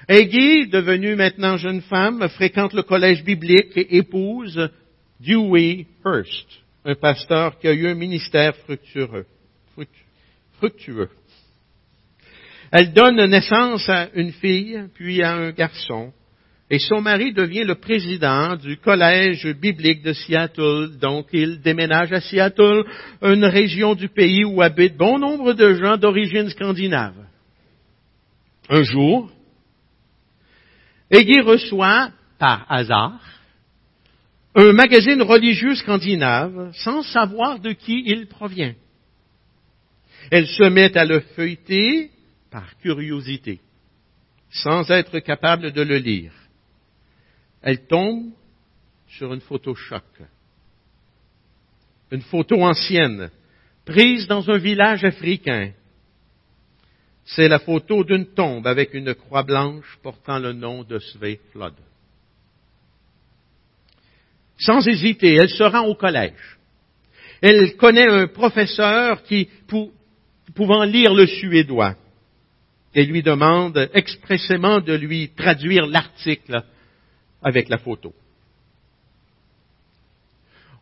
Aggie, 0.07 0.67
devenue 0.67 1.15
maintenant 1.15 1.55
jeune 1.55 1.81
femme, 1.81 2.27
fréquente 2.29 2.73
le 2.73 2.83
collège 2.83 3.23
biblique 3.23 3.75
et 3.77 3.97
épouse 3.97 4.69
Dewey 5.21 5.87
Hurst, 6.05 6.47
un 6.83 6.95
pasteur 6.95 7.57
qui 7.57 7.69
a 7.69 7.73
eu 7.73 7.87
un 7.87 7.95
ministère 7.95 8.53
fructueux. 8.57 9.25
fructueux. 10.57 11.09
Elle 12.69 12.91
donne 12.91 13.23
naissance 13.27 13.87
à 13.87 14.09
une 14.13 14.33
fille, 14.33 14.89
puis 14.93 15.21
à 15.21 15.35
un 15.35 15.51
garçon, 15.51 16.11
et 16.73 16.79
son 16.79 17.01
mari 17.01 17.31
devient 17.33 17.65
le 17.65 17.75
président 17.75 18.55
du 18.55 18.77
collège 18.77 19.45
biblique 19.61 20.01
de 20.01 20.11
Seattle. 20.11 20.97
Donc, 20.99 21.27
il 21.31 21.61
déménage 21.61 22.11
à 22.11 22.19
Seattle, 22.19 22.83
une 23.21 23.45
région 23.45 23.93
du 23.93 24.09
pays 24.09 24.43
où 24.43 24.59
habitent 24.59 24.97
bon 24.97 25.19
nombre 25.19 25.53
de 25.53 25.75
gens 25.75 25.97
d'origine 25.97 26.49
scandinave. 26.49 27.13
Un 28.69 28.81
jour, 28.81 29.29
Eggy 31.11 31.41
reçoit, 31.41 32.09
par 32.39 32.65
hasard, 32.71 33.21
un 34.55 34.73
magazine 34.73 35.21
religieux 35.21 35.75
scandinave 35.75 36.71
sans 36.73 37.03
savoir 37.03 37.59
de 37.59 37.73
qui 37.73 38.01
il 38.07 38.25
provient. 38.25 38.73
Elle 40.31 40.47
se 40.47 40.63
met 40.63 40.97
à 40.97 41.05
le 41.05 41.19
feuilleter 41.35 42.09
par 42.49 42.75
curiosité, 42.79 43.59
sans 44.49 44.89
être 44.89 45.19
capable 45.19 45.71
de 45.71 45.83
le 45.83 45.97
lire 45.97 46.33
elle 47.63 47.87
tombe 47.87 48.31
sur 49.07 49.33
une 49.33 49.41
photo 49.41 49.73
choc. 49.73 50.03
Une 52.11 52.21
photo 52.21 52.61
ancienne, 52.61 53.31
prise 53.85 54.27
dans 54.27 54.49
un 54.49 54.57
village 54.57 55.03
africain. 55.03 55.71
C'est 57.25 57.47
la 57.47 57.59
photo 57.59 58.03
d'une 58.03 58.27
tombe 58.33 58.67
avec 58.67 58.93
une 58.93 59.15
croix 59.15 59.43
blanche 59.43 59.97
portant 60.03 60.39
le 60.39 60.51
nom 60.51 60.83
de 60.83 60.99
Sve 60.99 61.37
Flood. 61.51 61.73
Sans 64.59 64.85
hésiter, 64.87 65.35
elle 65.35 65.49
se 65.49 65.63
rend 65.63 65.87
au 65.87 65.95
collège. 65.95 66.57
Elle 67.41 67.75
connaît 67.77 68.09
un 68.09 68.27
professeur 68.27 69.23
qui, 69.23 69.49
pouvant 70.53 70.83
lire 70.83 71.13
le 71.13 71.25
suédois, 71.25 71.95
et 72.93 73.05
lui 73.05 73.23
demande 73.23 73.89
expressément 73.93 74.79
de 74.79 74.93
lui 74.93 75.29
traduire 75.29 75.87
l'article 75.87 76.63
avec 77.43 77.69
la 77.69 77.77
photo. 77.77 78.13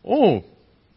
Oh, 0.04 0.44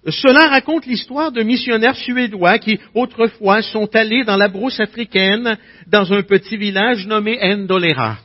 cela 0.07 0.49
raconte 0.49 0.87
l'histoire 0.87 1.33
de 1.33 1.43
missionnaires 1.43 1.97
suédois 1.97 2.59
qui 2.59 2.79
autrefois 2.95 3.63
sont 3.63 3.89
allés 3.95 4.25
dans 4.25 4.37
la 4.37 4.49
brousse 4.49 4.81
africaine 4.81 5.57
dans 5.87 6.13
un 6.13 6.23
petit 6.23 6.57
village 6.57 7.07
nommé 7.07 7.39
Ndolera. 7.43 8.19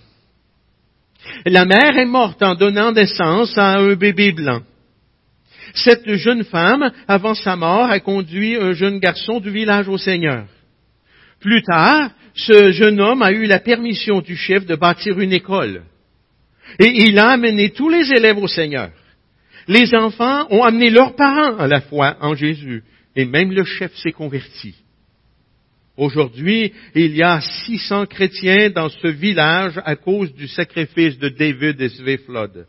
La 1.45 1.65
mère 1.65 1.97
est 1.97 2.05
morte 2.05 2.41
en 2.43 2.55
donnant 2.55 2.91
naissance 2.91 3.57
à 3.57 3.77
un 3.77 3.95
bébé 3.95 4.31
blanc. 4.31 4.61
Cette 5.73 6.11
jeune 6.13 6.43
femme, 6.43 6.91
avant 7.07 7.35
sa 7.35 7.55
mort, 7.55 7.89
a 7.89 7.99
conduit 7.99 8.55
un 8.55 8.71
jeune 8.71 8.99
garçon 8.99 9.39
du 9.39 9.49
village 9.49 9.87
au 9.87 9.97
Seigneur. 9.97 10.45
Plus 11.39 11.61
tard, 11.63 12.11
ce 12.33 12.71
jeune 12.71 12.99
homme 12.99 13.21
a 13.21 13.31
eu 13.31 13.45
la 13.45 13.59
permission 13.59 14.21
du 14.21 14.35
chef 14.35 14.65
de 14.65 14.75
bâtir 14.75 15.19
une 15.19 15.33
école. 15.33 15.83
Et 16.77 17.07
il 17.07 17.17
a 17.17 17.29
amené 17.29 17.71
tous 17.71 17.89
les 17.89 18.11
élèves 18.11 18.37
au 18.37 18.47
Seigneur. 18.47 18.91
Les 19.67 19.93
enfants 19.95 20.47
ont 20.49 20.63
amené 20.63 20.89
leurs 20.89 21.15
parents 21.15 21.57
à 21.57 21.67
la 21.67 21.81
foi 21.81 22.17
en 22.21 22.35
Jésus. 22.35 22.83
Et 23.15 23.25
même 23.25 23.51
le 23.51 23.63
chef 23.63 23.95
s'est 23.95 24.11
converti. 24.11 24.75
Aujourd'hui, 25.97 26.73
il 26.95 27.15
y 27.15 27.23
a 27.23 27.41
600 27.41 28.05
chrétiens 28.05 28.69
dans 28.69 28.89
ce 28.89 29.07
village 29.07 29.79
à 29.83 29.95
cause 29.95 30.33
du 30.33 30.47
sacrifice 30.47 31.17
de 31.17 31.29
David 31.29 31.81
et 31.81 31.89
Sveflod. 31.89 32.67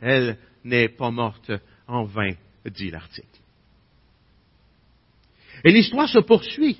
Elle 0.00 0.38
n'est 0.64 0.88
pas 0.88 1.10
morte 1.10 1.52
en 1.86 2.04
vain, 2.04 2.32
dit 2.64 2.90
l'article. 2.90 3.26
Et 5.64 5.70
l'histoire 5.70 6.08
se 6.08 6.20
poursuit. 6.20 6.78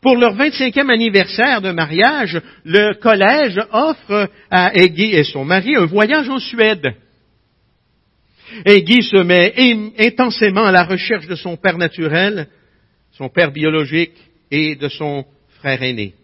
Pour 0.00 0.16
leur 0.16 0.34
25e 0.34 0.90
anniversaire 0.90 1.60
de 1.60 1.72
mariage, 1.72 2.40
le 2.64 2.94
collège 2.94 3.60
offre 3.70 4.30
à 4.50 4.74
Eggy 4.74 5.14
et 5.14 5.24
son 5.24 5.44
mari 5.44 5.76
un 5.76 5.84
voyage 5.84 6.28
en 6.30 6.38
Suède. 6.38 6.94
Eggy 8.64 9.02
se 9.02 9.18
met 9.18 9.54
intensément 9.98 10.64
à 10.64 10.72
la 10.72 10.84
recherche 10.84 11.26
de 11.26 11.34
son 11.34 11.56
père 11.56 11.76
naturel, 11.76 12.48
son 13.12 13.28
père 13.28 13.52
biologique 13.52 14.16
et 14.50 14.74
de 14.74 14.88
son 14.88 15.26
frère 15.58 15.82
aîné. 15.82 16.14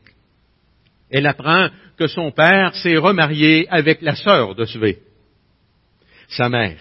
Elle 1.11 1.27
apprend 1.27 1.69
que 1.99 2.07
son 2.07 2.33
père 2.33 2.75
s'est 2.77 2.97
remarié 2.97 3.67
avec 3.69 4.01
la 4.01 4.17
sœur 4.17 4.55
de 4.55 4.65
Sve, 4.65 4.97
sa 6.29 6.49
mère, 6.49 6.81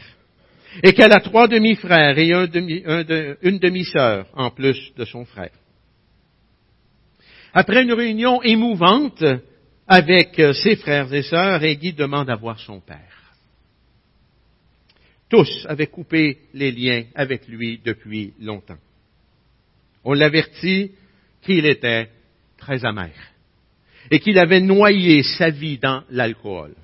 et 0.81 0.93
qu'elle 0.93 1.13
a 1.13 1.19
trois 1.19 1.47
demi-frères 1.47 2.17
et 2.17 2.31
une 3.41 3.59
demi-sœur 3.59 4.27
en 4.33 4.49
plus 4.49 4.93
de 4.97 5.03
son 5.05 5.25
frère. 5.25 5.51
Après 7.57 7.83
une 7.83 7.93
réunion 7.93 8.43
émouvante 8.43 9.23
avec 9.87 10.37
euh, 10.39 10.51
ses 10.51 10.75
frères 10.75 11.11
et 11.13 11.23
sœurs, 11.23 11.63
Eggy 11.63 11.93
demande 11.93 12.29
à 12.29 12.35
voir 12.35 12.59
son 12.59 12.81
père. 12.81 12.99
Tous 15.29 15.65
avaient 15.69 15.87
coupé 15.87 16.39
les 16.53 16.73
liens 16.73 17.05
avec 17.15 17.47
lui 17.47 17.79
depuis 17.83 18.33
longtemps. 18.41 18.77
On 20.03 20.11
l'avertit 20.11 20.91
qu'il 21.41 21.65
était 21.65 22.09
très 22.57 22.83
amer 22.83 23.13
et 24.11 24.19
qu'il 24.19 24.37
avait 24.37 24.59
noyé 24.59 25.23
sa 25.23 25.49
vie 25.49 25.77
dans 25.77 26.03
l'alcool. 26.09 26.75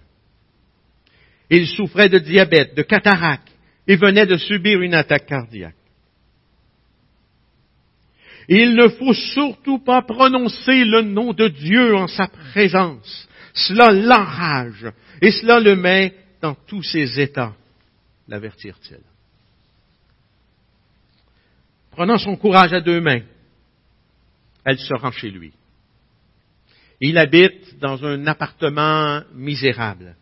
Il 1.49 1.67
souffrait 1.67 2.07
de 2.07 2.19
diabète, 2.19 2.77
de 2.77 2.83
cataracte 2.83 3.51
et 3.87 3.97
venait 3.97 4.25
de 4.25 4.37
subir 4.37 4.81
une 4.81 4.93
attaque 4.93 5.25
cardiaque. 5.25 5.75
Il 8.53 8.75
ne 8.75 8.89
faut 8.89 9.13
surtout 9.13 9.79
pas 9.79 10.01
prononcer 10.01 10.83
le 10.83 11.03
nom 11.03 11.31
de 11.31 11.47
Dieu 11.47 11.95
en 11.95 12.07
sa 12.07 12.27
présence. 12.27 13.29
Cela 13.53 13.93
l'enrage 13.93 14.91
et 15.21 15.31
cela 15.31 15.61
le 15.61 15.77
met 15.77 16.13
dans 16.41 16.53
tous 16.53 16.83
ses 16.83 17.17
états, 17.21 17.55
l'avertirent-ils. 18.27 18.99
Prenant 21.91 22.17
son 22.17 22.35
courage 22.35 22.73
à 22.73 22.81
deux 22.81 22.99
mains, 22.99 23.21
elle 24.65 24.79
se 24.79 24.93
rend 24.95 25.11
chez 25.11 25.31
lui. 25.31 25.53
Il 26.99 27.17
habite 27.17 27.79
dans 27.79 28.03
un 28.03 28.27
appartement 28.27 29.21
misérable. 29.33 30.17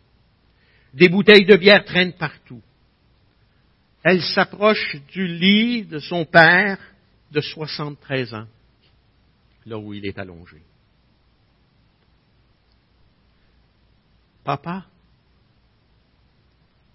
Des 0.94 1.08
bouteilles 1.08 1.46
de 1.46 1.56
bière 1.56 1.84
traînent 1.84 2.12
partout. 2.12 2.62
Elle 4.04 4.22
s'approche 4.22 4.96
du 5.12 5.26
lit 5.26 5.82
de 5.82 5.98
son 5.98 6.24
père 6.24 6.78
de 7.30 7.40
73 7.40 8.34
ans, 8.34 8.46
là 9.66 9.78
où 9.78 9.94
il 9.94 10.04
est 10.06 10.18
allongé. 10.18 10.62
Papa, 14.44 14.86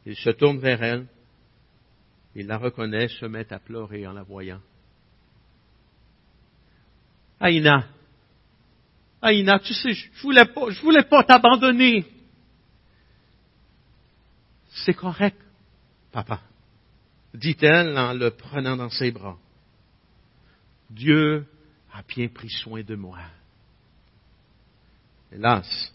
il 0.05 0.15
se 0.15 0.29
tourne 0.31 0.59
vers 0.59 0.83
elle, 0.83 1.07
il 2.35 2.47
la 2.47 2.57
reconnaît, 2.57 3.07
se 3.07 3.25
met 3.25 3.51
à 3.53 3.59
pleurer 3.59 4.05
en 4.05 4.13
la 4.13 4.23
voyant. 4.23 4.61
Aïna, 7.39 7.87
Aïna, 9.21 9.59
tu 9.59 9.73
sais, 9.73 9.93
je 9.93 10.21
voulais 10.21 10.45
pas, 10.45 10.69
je 10.69 10.81
voulais 10.81 11.03
pas 11.03 11.23
t'abandonner. 11.23 12.05
C'est 14.69 14.93
correct, 14.93 15.37
papa, 16.11 16.41
dit-elle 17.33 17.97
en 17.97 18.13
le 18.13 18.31
prenant 18.31 18.75
dans 18.75 18.89
ses 18.89 19.11
bras. 19.11 19.37
Dieu 20.89 21.45
a 21.93 22.01
bien 22.07 22.27
pris 22.27 22.49
soin 22.49 22.83
de 22.83 22.95
moi. 22.95 23.19
Hélas, 25.31 25.93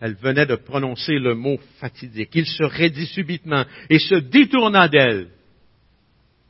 elle 0.00 0.14
venait 0.14 0.46
de 0.46 0.56
prononcer 0.56 1.18
le 1.18 1.34
mot 1.34 1.58
fatidique. 1.78 2.34
Il 2.34 2.46
se 2.46 2.64
raidit 2.64 3.06
subitement 3.06 3.64
et 3.88 3.98
se 3.98 4.16
détourna 4.16 4.88
d'elle. 4.88 5.30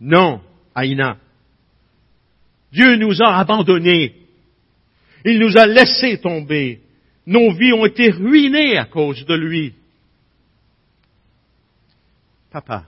Non, 0.01 0.43
Aïna. 0.75 1.19
Dieu 2.73 2.97
nous 2.97 3.23
a 3.23 3.39
abandonnés. 3.39 4.17
Il 5.25 5.39
nous 5.39 5.57
a 5.57 5.67
laissés 5.67 6.21
tomber. 6.21 6.83
Nos 7.27 7.53
vies 7.53 7.73
ont 7.73 7.87
été 7.87 8.11
ruinées 8.11 8.77
à 8.77 8.85
cause 8.85 9.25
de 9.25 9.35
lui. 9.35 9.75
Papa, 12.51 12.87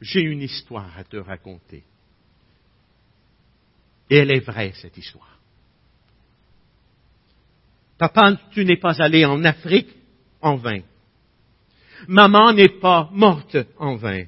j'ai 0.00 0.20
une 0.20 0.42
histoire 0.42 0.96
à 0.98 1.04
te 1.04 1.16
raconter. 1.16 1.84
Et 4.10 4.18
elle 4.18 4.30
est 4.30 4.40
vraie, 4.40 4.72
cette 4.80 4.96
histoire. 4.96 5.38
Papa, 7.98 8.36
tu 8.52 8.64
n'es 8.64 8.76
pas 8.76 9.00
allé 9.02 9.24
en 9.24 9.42
Afrique 9.44 9.88
en 10.40 10.56
vain. 10.56 10.80
Maman 12.08 12.52
n'est 12.52 12.78
pas 12.80 13.08
morte 13.12 13.56
en 13.78 13.96
vain. 13.96 14.24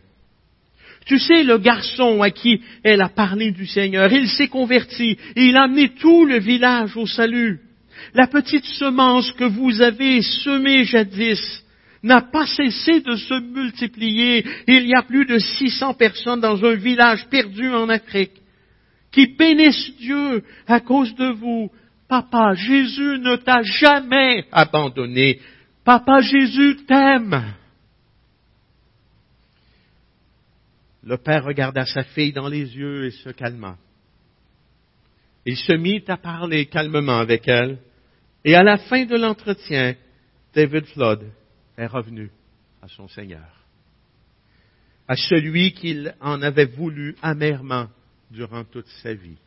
Tu 1.05 1.19
sais, 1.19 1.43
le 1.43 1.59
garçon 1.59 2.23
à 2.23 2.31
qui 2.31 2.61
elle 2.83 3.01
a 3.01 3.09
parlé 3.09 3.51
du 3.51 3.67
Seigneur, 3.67 4.13
il 4.13 4.29
s'est 4.29 4.49
converti 4.49 5.17
et 5.37 5.47
il 5.47 5.57
a 5.57 5.65
amené 5.65 5.95
tout 5.95 6.25
le 6.25 6.39
village 6.39 6.97
au 6.97 7.07
salut. 7.07 7.61
La 8.15 8.27
petite 8.27 8.65
semence 8.65 9.33
que 9.33 9.45
vous 9.45 9.81
avez 9.81 10.23
semée 10.23 10.85
jadis 10.85 11.65
n'a 12.03 12.21
pas 12.21 12.47
cessé 12.47 13.01
de 13.01 13.17
se 13.17 13.41
multiplier. 13.41 14.45
Il 14.67 14.87
y 14.87 14.95
a 14.95 15.03
plus 15.03 15.27
de 15.27 15.39
600 15.39 15.95
personnes 15.95 16.41
dans 16.41 16.65
un 16.65 16.75
village 16.75 17.27
perdu 17.29 17.69
en 17.71 17.89
Afrique 17.89 18.38
qui 19.19 19.27
bénissent 19.35 19.97
Dieu 19.97 20.45
à 20.69 20.79
cause 20.79 21.13
de 21.17 21.33
vous. 21.33 21.73
Papa, 22.09 22.55
Jésus 22.55 23.19
ne 23.19 23.35
t'a 23.35 23.63
jamais 23.63 24.47
abandonné. 24.53 25.41
Papa, 25.85 26.21
Jésus 26.21 26.77
t'aime. 26.87 27.55
Le 31.03 31.17
père 31.17 31.45
regarda 31.45 31.85
sa 31.85 32.05
fille 32.05 32.33
dans 32.33 32.47
les 32.47 32.77
yeux 32.77 33.07
et 33.07 33.11
se 33.11 33.31
calma. 33.31 33.77
Il 35.45 35.57
se 35.57 35.73
mit 35.73 36.05
à 36.07 36.17
parler 36.17 36.67
calmement 36.67 37.19
avec 37.19 37.49
elle, 37.49 37.79
et 38.45 38.55
à 38.55 38.63
la 38.63 38.79
fin 38.79 39.05
de 39.05 39.17
l'entretien, 39.17 39.97
David 40.55 40.85
Flood 40.87 41.25
est 41.77 41.87
revenu 41.87 42.31
à 42.83 42.87
son 42.87 43.09
Seigneur, 43.09 43.65
à 45.09 45.17
celui 45.17 45.73
qu'il 45.73 46.15
en 46.21 46.41
avait 46.43 46.67
voulu 46.67 47.17
amèrement 47.21 47.89
durant 48.31 48.65
toute 48.65 48.89
sa 49.03 49.15
vie. 49.15 49.39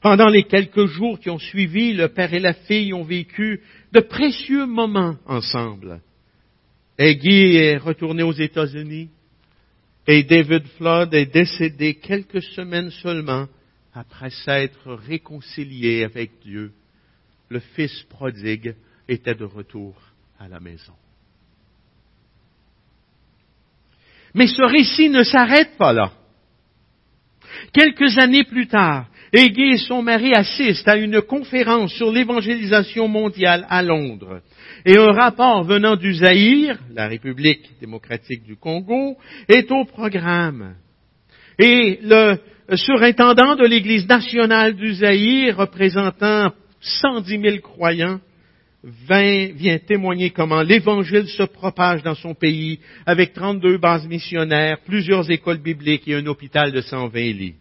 Pendant 0.00 0.28
les 0.28 0.44
quelques 0.44 0.86
jours 0.86 1.18
qui 1.18 1.30
ont 1.30 1.38
suivi, 1.38 1.92
le 1.92 2.08
père 2.08 2.32
et 2.32 2.38
la 2.38 2.54
fille 2.54 2.92
ont 2.92 3.02
vécu 3.02 3.60
de 3.92 4.00
précieux 4.00 4.66
moments 4.66 5.16
ensemble. 5.26 6.00
Guy 6.98 7.56
est 7.56 7.76
retourné 7.76 8.22
aux 8.22 8.32
États-Unis 8.32 9.10
et 10.06 10.22
David 10.22 10.66
Flood 10.76 11.12
est 11.14 11.26
décédé 11.26 11.96
quelques 11.96 12.42
semaines 12.42 12.90
seulement 12.90 13.46
après 13.92 14.30
s'être 14.30 14.92
réconcilié 14.92 16.04
avec 16.04 16.30
Dieu. 16.42 16.72
Le 17.48 17.60
fils 17.60 18.02
prodigue 18.08 18.74
était 19.08 19.34
de 19.34 19.44
retour 19.44 19.94
à 20.38 20.48
la 20.48 20.60
maison. 20.60 20.94
Mais 24.34 24.46
ce 24.46 24.62
récit 24.62 25.08
ne 25.08 25.22
s'arrête 25.22 25.76
pas 25.78 25.92
là. 25.92 26.12
Quelques 27.72 28.18
années 28.18 28.44
plus 28.44 28.66
tard, 28.66 29.06
Égé 29.32 29.70
et 29.72 29.76
son 29.76 30.02
mari 30.02 30.32
assistent 30.34 30.88
à 30.88 30.96
une 30.96 31.20
conférence 31.20 31.92
sur 31.94 32.12
l'évangélisation 32.12 33.08
mondiale 33.08 33.66
à 33.68 33.82
Londres. 33.82 34.40
Et 34.84 34.96
un 34.96 35.12
rapport 35.12 35.64
venant 35.64 35.96
du 35.96 36.14
Zaïre, 36.14 36.78
la 36.94 37.08
République 37.08 37.68
démocratique 37.80 38.44
du 38.44 38.56
Congo, 38.56 39.16
est 39.48 39.70
au 39.70 39.84
programme. 39.84 40.76
Et 41.58 41.98
le 42.02 42.36
surintendant 42.76 43.56
de 43.56 43.66
l'Église 43.66 44.08
nationale 44.08 44.74
du 44.74 44.94
Zaïre, 44.94 45.56
représentant 45.56 46.52
110 46.80 47.40
000 47.40 47.58
croyants, 47.58 48.20
vient 48.86 49.78
témoigner 49.78 50.30
comment 50.30 50.62
l'Évangile 50.62 51.26
se 51.28 51.42
propage 51.42 52.02
dans 52.04 52.14
son 52.14 52.34
pays 52.34 52.78
avec 53.04 53.32
32 53.32 53.78
bases 53.78 54.06
missionnaires, 54.06 54.78
plusieurs 54.84 55.28
écoles 55.30 55.58
bibliques 55.58 56.06
et 56.06 56.14
un 56.14 56.26
hôpital 56.26 56.70
de 56.70 56.80
120 56.80 57.18
lits. 57.32 57.56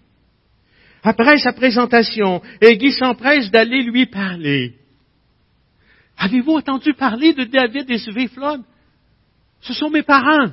Après 1.01 1.38
sa 1.38 1.53
présentation, 1.53 2.41
Guy 2.61 2.91
s'empresse 2.91 3.49
d'aller 3.49 3.84
lui 3.84 4.05
parler. 4.05 4.76
Avez-vous 6.17 6.53
entendu 6.53 6.93
parler 6.93 7.34
de 7.34 7.43
David 7.43 7.89
et 7.89 7.97
Sylvie? 7.97 8.30
Ce 9.61 9.73
sont 9.73 9.89
mes 9.89 10.03
parents. 10.03 10.51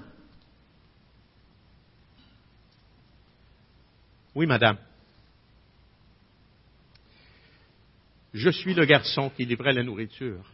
Oui, 4.34 4.46
madame. 4.46 4.78
Je 8.32 8.48
suis 8.48 8.72
le 8.72 8.86
garçon 8.86 9.30
qui 9.36 9.44
livrait 9.44 9.74
la 9.74 9.82
nourriture 9.82 10.51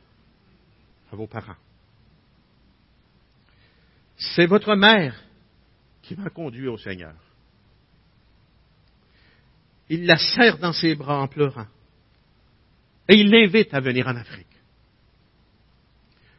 à 1.13 1.17
vos 1.17 1.27
parents. 1.27 1.57
C'est 4.17 4.47
votre 4.47 4.75
mère 4.75 5.15
qui 6.03 6.17
m'a 6.17 6.31
conduit 6.31 6.69
au 6.69 6.77
Seigneur. 6.77 7.15
Il 9.89 10.07
la 10.07 10.19
serre 10.19 10.59
dans 10.59 10.73
ses 10.73 10.95
bras 10.95 11.21
en 11.21 11.29
pleurant. 11.29 11.67
Et 13.09 13.15
il 13.15 13.31
l'invite 13.31 13.73
à 13.73 13.81
venir 13.81 14.07
en 14.07 14.17
Afrique. 14.17 14.47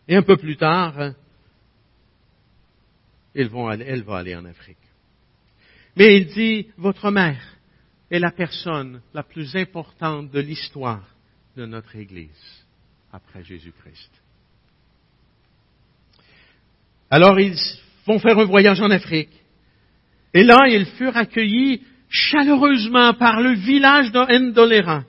Et 0.07 0.15
un 0.15 0.21
peu 0.21 0.37
plus 0.37 0.57
tard, 0.57 1.13
elle 3.33 3.47
va 3.47 4.17
aller 4.17 4.35
en 4.35 4.45
Afrique. 4.45 4.77
Mais 5.95 6.17
il 6.17 6.27
dit, 6.27 6.71
votre 6.77 7.11
mère 7.11 7.57
est 8.09 8.19
la 8.19 8.31
personne 8.31 9.01
la 9.13 9.23
plus 9.23 9.55
importante 9.55 10.31
de 10.31 10.39
l'histoire 10.39 11.07
de 11.55 11.65
notre 11.65 11.95
Église 11.95 12.65
après 13.11 13.43
Jésus-Christ. 13.43 14.11
Alors 17.09 17.39
ils 17.39 17.55
vont 18.05 18.19
faire 18.19 18.37
un 18.37 18.45
voyage 18.45 18.81
en 18.81 18.89
Afrique. 18.89 19.29
Et 20.33 20.43
là, 20.43 20.67
ils 20.69 20.85
furent 20.85 21.17
accueillis 21.17 21.81
chaleureusement 22.09 23.13
par 23.13 23.41
le 23.41 23.53
village 23.53 24.11
d'Endolera. 24.11 25.03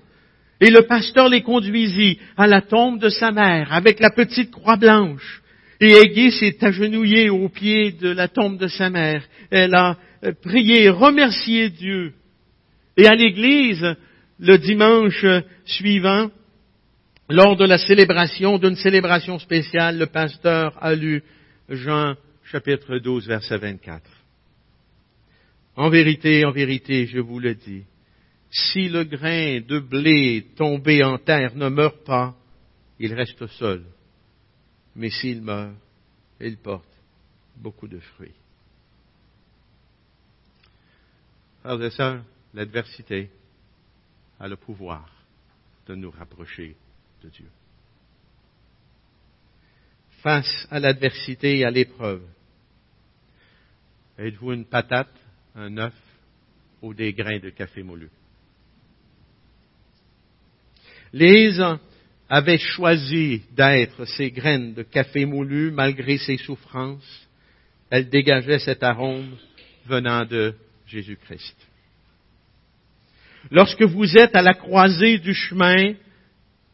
Et 0.61 0.71
le 0.71 0.83
pasteur 0.83 1.29
les 1.29 1.43
conduisit 1.43 2.19
à 2.37 2.47
la 2.47 2.61
tombe 2.61 2.99
de 3.01 3.09
sa 3.09 3.31
mère 3.31 3.73
avec 3.73 4.01
la 4.01 4.11
petite 4.11 4.51
croix 4.51 4.77
blanche. 4.77 5.43
Et 5.81 5.93
Aiguille 5.93 6.33
s'est 6.33 6.63
agenouillée 6.63 7.31
au 7.31 7.49
pied 7.49 7.93
de 7.93 8.11
la 8.11 8.29
tombe 8.29 8.59
de 8.59 8.67
sa 8.67 8.91
mère. 8.91 9.25
Elle 9.51 9.75
a 9.75 9.97
prié, 10.43 10.91
remercié 10.91 11.71
Dieu. 11.71 12.13
Et 12.99 13.07
à 13.07 13.15
l'église, 13.15 13.97
le 14.39 14.59
dimanche 14.59 15.25
suivant, 15.65 16.31
lors 17.31 17.57
de 17.57 17.65
la 17.65 17.79
célébration, 17.79 18.59
d'une 18.59 18.77
célébration 18.77 19.39
spéciale, 19.39 19.99
le 19.99 20.07
pasteur 20.07 20.77
a 20.83 20.95
lu 20.95 21.23
Jean 21.71 22.17
chapitre 22.43 22.99
12, 22.99 23.29
verset 23.29 23.59
24. 23.59 24.03
En 25.77 25.89
vérité, 25.89 26.45
en 26.45 26.51
vérité, 26.51 27.07
je 27.07 27.21
vous 27.21 27.39
le 27.39 27.55
dis, 27.55 27.85
si 28.51 28.89
le 28.89 29.05
grain 29.05 29.61
de 29.61 29.79
blé 29.79 30.49
tombé 30.57 31.05
en 31.05 31.19
terre 31.19 31.55
ne 31.55 31.69
meurt 31.69 32.05
pas, 32.05 32.37
il 32.99 33.15
reste 33.15 33.47
seul. 33.47 33.85
Mais 34.97 35.11
s'il 35.11 35.43
meurt, 35.43 35.77
il 36.41 36.57
porte 36.57 36.93
beaucoup 37.57 37.87
de 37.87 38.01
fruits. 38.01 38.35
Frères 41.63 41.83
et 41.83 41.91
sœurs, 41.91 42.25
l'adversité 42.53 43.31
a 44.41 44.49
le 44.49 44.57
pouvoir 44.57 45.09
de 45.87 45.95
nous 45.95 46.11
rapprocher 46.11 46.75
de 47.23 47.29
Dieu 47.29 47.47
face 50.23 50.67
à 50.71 50.79
l'adversité 50.81 51.59
et 51.59 51.65
à 51.65 51.71
l'épreuve 51.71 52.23
Êtes-vous 54.19 54.53
une 54.53 54.67
patate, 54.67 55.15
un 55.55 55.79
œuf 55.79 55.95
ou 56.83 56.93
des 56.93 57.15
grains 57.15 57.39
de 57.39 57.49
café 57.49 57.83
moulu? 57.83 58.11
Lise 61.15 61.65
avait 62.29 62.59
choisi 62.59 63.43
d'être 63.53 64.05
ces 64.05 64.31
graines 64.31 64.75
de 64.75 64.83
café 64.83 65.25
moulu 65.25 65.71
malgré 65.71 66.19
ses 66.19 66.37
souffrances. 66.37 67.29
Elle 67.89 68.11
dégageait 68.11 68.59
cet 68.59 68.83
arôme 68.83 69.37
venant 69.87 70.27
de 70.27 70.55
Jésus-Christ. 70.87 71.57
Lorsque 73.51 73.83
vous 73.83 74.19
êtes 74.19 74.37
à 74.37 74.43
la 74.43 74.55
croisée 74.55 75.19
du 75.19 75.33
chemin, 75.33 75.95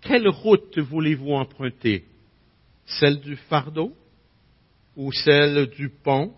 quelle 0.01 0.29
route 0.29 0.79
voulez-vous 0.79 1.33
emprunter 1.33 2.05
celle 2.87 3.21
du 3.21 3.37
fardeau 3.37 3.93
ou 4.97 5.13
celle 5.13 5.67
du 5.67 5.89
pont 5.89 6.33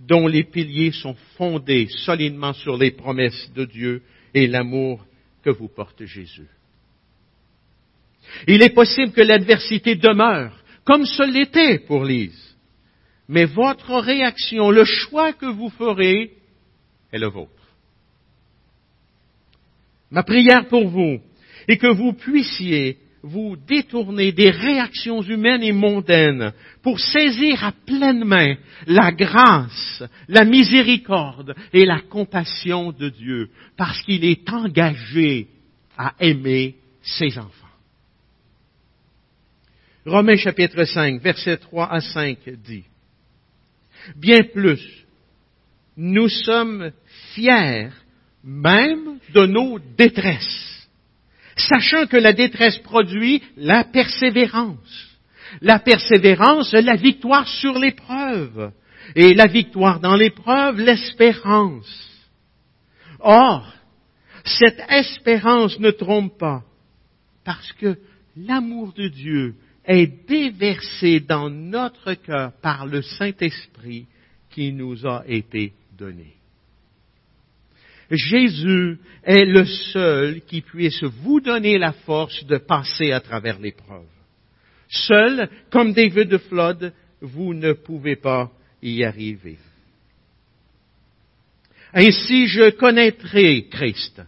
dont 0.00 0.26
les 0.26 0.44
piliers 0.44 0.92
sont 0.92 1.16
fondés 1.36 1.86
solidement 2.04 2.54
sur 2.54 2.78
les 2.78 2.90
promesses 2.90 3.52
de 3.54 3.64
Dieu 3.64 4.02
et 4.32 4.46
l'amour 4.46 5.04
que 5.42 5.50
vous 5.50 5.68
porte 5.68 6.04
Jésus. 6.04 6.48
Il 8.46 8.62
est 8.62 8.74
possible 8.74 9.12
que 9.12 9.20
l'adversité 9.20 9.96
demeure, 9.96 10.56
comme 10.84 11.04
ce 11.04 11.22
l'était 11.22 11.80
pour 11.80 12.04
Lise. 12.04 12.56
Mais 13.28 13.44
votre 13.44 13.98
réaction, 13.98 14.70
le 14.70 14.84
choix 14.84 15.32
que 15.32 15.46
vous 15.46 15.70
ferez, 15.70 16.32
est 17.12 17.18
le 17.18 17.28
vôtre. 17.28 17.50
Ma 20.10 20.22
prière 20.22 20.66
pour 20.68 20.88
vous 20.88 21.20
est 21.68 21.76
que 21.76 21.92
vous 21.92 22.12
puissiez 22.12 22.98
vous 23.22 23.56
détourner 23.56 24.32
des 24.32 24.50
réactions 24.50 25.22
humaines 25.22 25.62
et 25.62 25.72
mondaines 25.72 26.52
pour 26.82 26.98
saisir 26.98 27.62
à 27.64 27.72
pleine 27.72 28.24
main 28.24 28.56
la 28.86 29.12
grâce, 29.12 30.02
la 30.28 30.44
miséricorde 30.44 31.54
et 31.72 31.84
la 31.84 32.00
compassion 32.00 32.92
de 32.92 33.08
Dieu, 33.08 33.50
parce 33.76 34.00
qu'il 34.02 34.24
est 34.24 34.48
engagé 34.50 35.48
à 35.98 36.14
aimer 36.20 36.76
ses 37.02 37.38
enfants. 37.38 37.56
Romains 40.06 40.36
chapitre 40.36 40.84
5, 40.84 41.20
versets 41.20 41.58
3 41.58 41.92
à 41.92 42.00
5 42.00 42.38
dit, 42.64 42.84
Bien 44.16 44.42
plus, 44.44 44.80
nous 45.96 46.28
sommes 46.28 46.90
fiers 47.34 47.90
même 48.42 49.18
de 49.34 49.46
nos 49.46 49.78
détresses, 49.78 50.69
sachant 51.68 52.06
que 52.06 52.16
la 52.16 52.32
détresse 52.32 52.78
produit 52.78 53.42
la 53.56 53.84
persévérance. 53.84 55.08
La 55.60 55.78
persévérance, 55.78 56.72
la 56.72 56.96
victoire 56.96 57.46
sur 57.48 57.78
l'épreuve. 57.78 58.72
Et 59.16 59.34
la 59.34 59.46
victoire 59.46 60.00
dans 60.00 60.14
l'épreuve, 60.14 60.78
l'espérance. 60.80 62.08
Or, 63.20 63.72
cette 64.44 64.80
espérance 64.88 65.78
ne 65.78 65.90
trompe 65.90 66.38
pas, 66.38 66.62
parce 67.44 67.72
que 67.72 67.98
l'amour 68.36 68.92
de 68.92 69.08
Dieu 69.08 69.54
est 69.84 70.26
déversé 70.28 71.20
dans 71.20 71.50
notre 71.50 72.14
cœur 72.14 72.52
par 72.62 72.86
le 72.86 73.02
Saint-Esprit 73.02 74.06
qui 74.50 74.72
nous 74.72 75.06
a 75.06 75.24
été 75.26 75.72
donné. 75.98 76.39
Jésus 78.10 78.98
est 79.22 79.44
le 79.44 79.64
seul 79.64 80.40
qui 80.42 80.62
puisse 80.62 81.02
vous 81.04 81.40
donner 81.40 81.78
la 81.78 81.92
force 81.92 82.44
de 82.44 82.58
passer 82.58 83.12
à 83.12 83.20
travers 83.20 83.58
l'épreuve. 83.60 84.06
Seul, 84.88 85.48
comme 85.70 85.92
David 85.92 86.28
de 86.28 86.38
Flood, 86.38 86.92
vous 87.20 87.54
ne 87.54 87.72
pouvez 87.72 88.16
pas 88.16 88.50
y 88.82 89.04
arriver. 89.04 89.58
Ainsi 91.92 92.46
je 92.46 92.70
connaîtrai 92.70 93.66
Christ, 93.70 94.22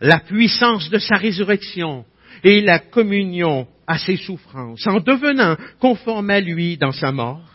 la 0.00 0.20
puissance 0.20 0.90
de 0.90 0.98
sa 0.98 1.16
résurrection 1.16 2.04
et 2.44 2.60
la 2.60 2.78
communion 2.78 3.66
à 3.86 3.98
ses 3.98 4.16
souffrances, 4.16 4.86
en 4.86 5.00
devenant 5.00 5.56
conforme 5.78 6.30
à 6.30 6.40
lui 6.40 6.76
dans 6.76 6.92
sa 6.92 7.12
mort, 7.12 7.48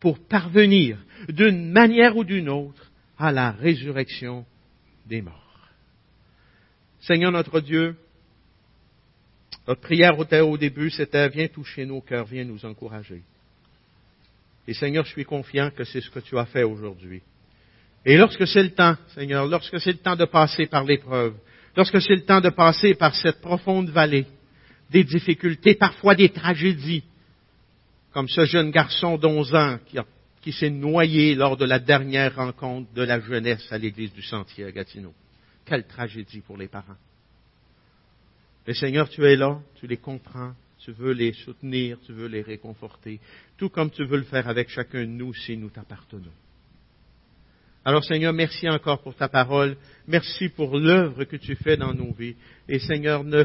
pour 0.00 0.18
parvenir 0.26 0.98
d'une 1.28 1.70
manière 1.70 2.16
ou 2.16 2.24
d'une 2.24 2.48
autre 2.48 2.90
à 3.18 3.32
la 3.32 3.52
résurrection 3.52 4.44
des 5.06 5.22
morts. 5.22 5.68
Seigneur 7.00 7.32
notre 7.32 7.60
Dieu, 7.60 7.96
notre 9.66 9.80
prière 9.80 10.18
au 10.18 10.56
début, 10.56 10.90
c'était 10.90 11.28
viens 11.28 11.48
toucher 11.48 11.84
nos 11.86 12.00
cœurs, 12.00 12.26
viens 12.26 12.44
nous 12.44 12.64
encourager. 12.64 13.22
Et 14.66 14.74
Seigneur, 14.74 15.04
je 15.04 15.10
suis 15.10 15.24
confiant 15.24 15.70
que 15.70 15.84
c'est 15.84 16.00
ce 16.00 16.10
que 16.10 16.20
tu 16.20 16.38
as 16.38 16.46
fait 16.46 16.62
aujourd'hui. 16.62 17.22
Et 18.04 18.16
lorsque 18.16 18.46
c'est 18.46 18.62
le 18.62 18.70
temps, 18.70 18.96
Seigneur, 19.14 19.46
lorsque 19.46 19.80
c'est 19.80 19.92
le 19.92 19.98
temps 19.98 20.16
de 20.16 20.24
passer 20.24 20.66
par 20.66 20.84
l'épreuve, 20.84 21.34
lorsque 21.76 22.00
c'est 22.00 22.14
le 22.14 22.24
temps 22.24 22.40
de 22.40 22.50
passer 22.50 22.94
par 22.94 23.14
cette 23.14 23.40
profonde 23.40 23.90
vallée, 23.90 24.26
des 24.90 25.04
difficultés, 25.04 25.74
parfois 25.74 26.14
des 26.14 26.28
tragédies, 26.28 27.04
comme 28.12 28.28
ce 28.28 28.44
jeune 28.44 28.70
garçon 28.70 29.16
d'11 29.16 29.56
ans 29.56 29.78
qui 29.86 29.98
a 29.98 30.04
qui 30.42 30.52
s'est 30.52 30.70
noyé 30.70 31.34
lors 31.34 31.56
de 31.56 31.64
la 31.64 31.78
dernière 31.78 32.34
rencontre 32.34 32.92
de 32.92 33.02
la 33.02 33.20
jeunesse 33.20 33.66
à 33.70 33.78
l'église 33.78 34.12
du 34.12 34.22
Sentier 34.22 34.64
à 34.64 34.72
Gatineau. 34.72 35.14
Quelle 35.64 35.86
tragédie 35.86 36.40
pour 36.40 36.56
les 36.56 36.66
parents. 36.66 36.96
Mais 38.66 38.74
Seigneur, 38.74 39.08
tu 39.08 39.24
es 39.24 39.36
là, 39.36 39.60
tu 39.76 39.86
les 39.86 39.96
comprends, 39.96 40.52
tu 40.80 40.90
veux 40.90 41.12
les 41.12 41.32
soutenir, 41.32 41.98
tu 42.04 42.12
veux 42.12 42.26
les 42.26 42.42
réconforter, 42.42 43.20
tout 43.56 43.68
comme 43.68 43.90
tu 43.90 44.04
veux 44.04 44.16
le 44.16 44.24
faire 44.24 44.48
avec 44.48 44.68
chacun 44.68 45.02
de 45.02 45.06
nous 45.06 45.32
si 45.32 45.56
nous 45.56 45.70
t'appartenons. 45.70 46.32
Alors 47.84 48.04
Seigneur, 48.04 48.32
merci 48.32 48.68
encore 48.68 49.02
pour 49.02 49.14
ta 49.14 49.28
parole, 49.28 49.76
merci 50.06 50.48
pour 50.48 50.76
l'œuvre 50.76 51.24
que 51.24 51.36
tu 51.36 51.54
fais 51.56 51.76
dans 51.76 51.94
nos 51.94 52.12
vies. 52.12 52.36
Et 52.68 52.78
Seigneur, 52.78 53.24
ne, 53.24 53.44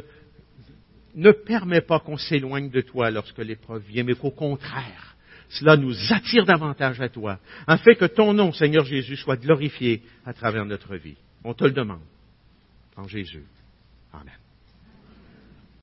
ne 1.15 1.31
permets 1.31 1.81
pas 1.81 1.99
qu'on 1.99 2.17
s'éloigne 2.17 2.69
de 2.69 2.81
toi 2.81 3.09
lorsque 3.09 3.39
l'épreuve 3.39 3.83
vient, 3.83 4.03
mais 4.03 4.13
qu'au 4.13 4.31
contraire, 4.31 5.16
cela 5.49 5.77
nous 5.77 5.95
attire 6.11 6.45
davantage 6.45 6.99
à 7.01 7.09
toi, 7.09 7.39
afin 7.65 7.93
que 7.93 8.05
ton 8.05 8.33
nom, 8.33 8.51
Seigneur 8.51 8.85
Jésus, 8.85 9.15
soit 9.15 9.37
glorifié 9.37 10.01
à 10.25 10.33
travers 10.33 10.65
notre 10.65 10.95
vie. 10.95 11.17
On 11.43 11.53
te 11.53 11.63
le 11.63 11.71
demande. 11.71 12.01
En 12.95 13.07
Jésus. 13.07 13.45
Amen. 14.11 14.33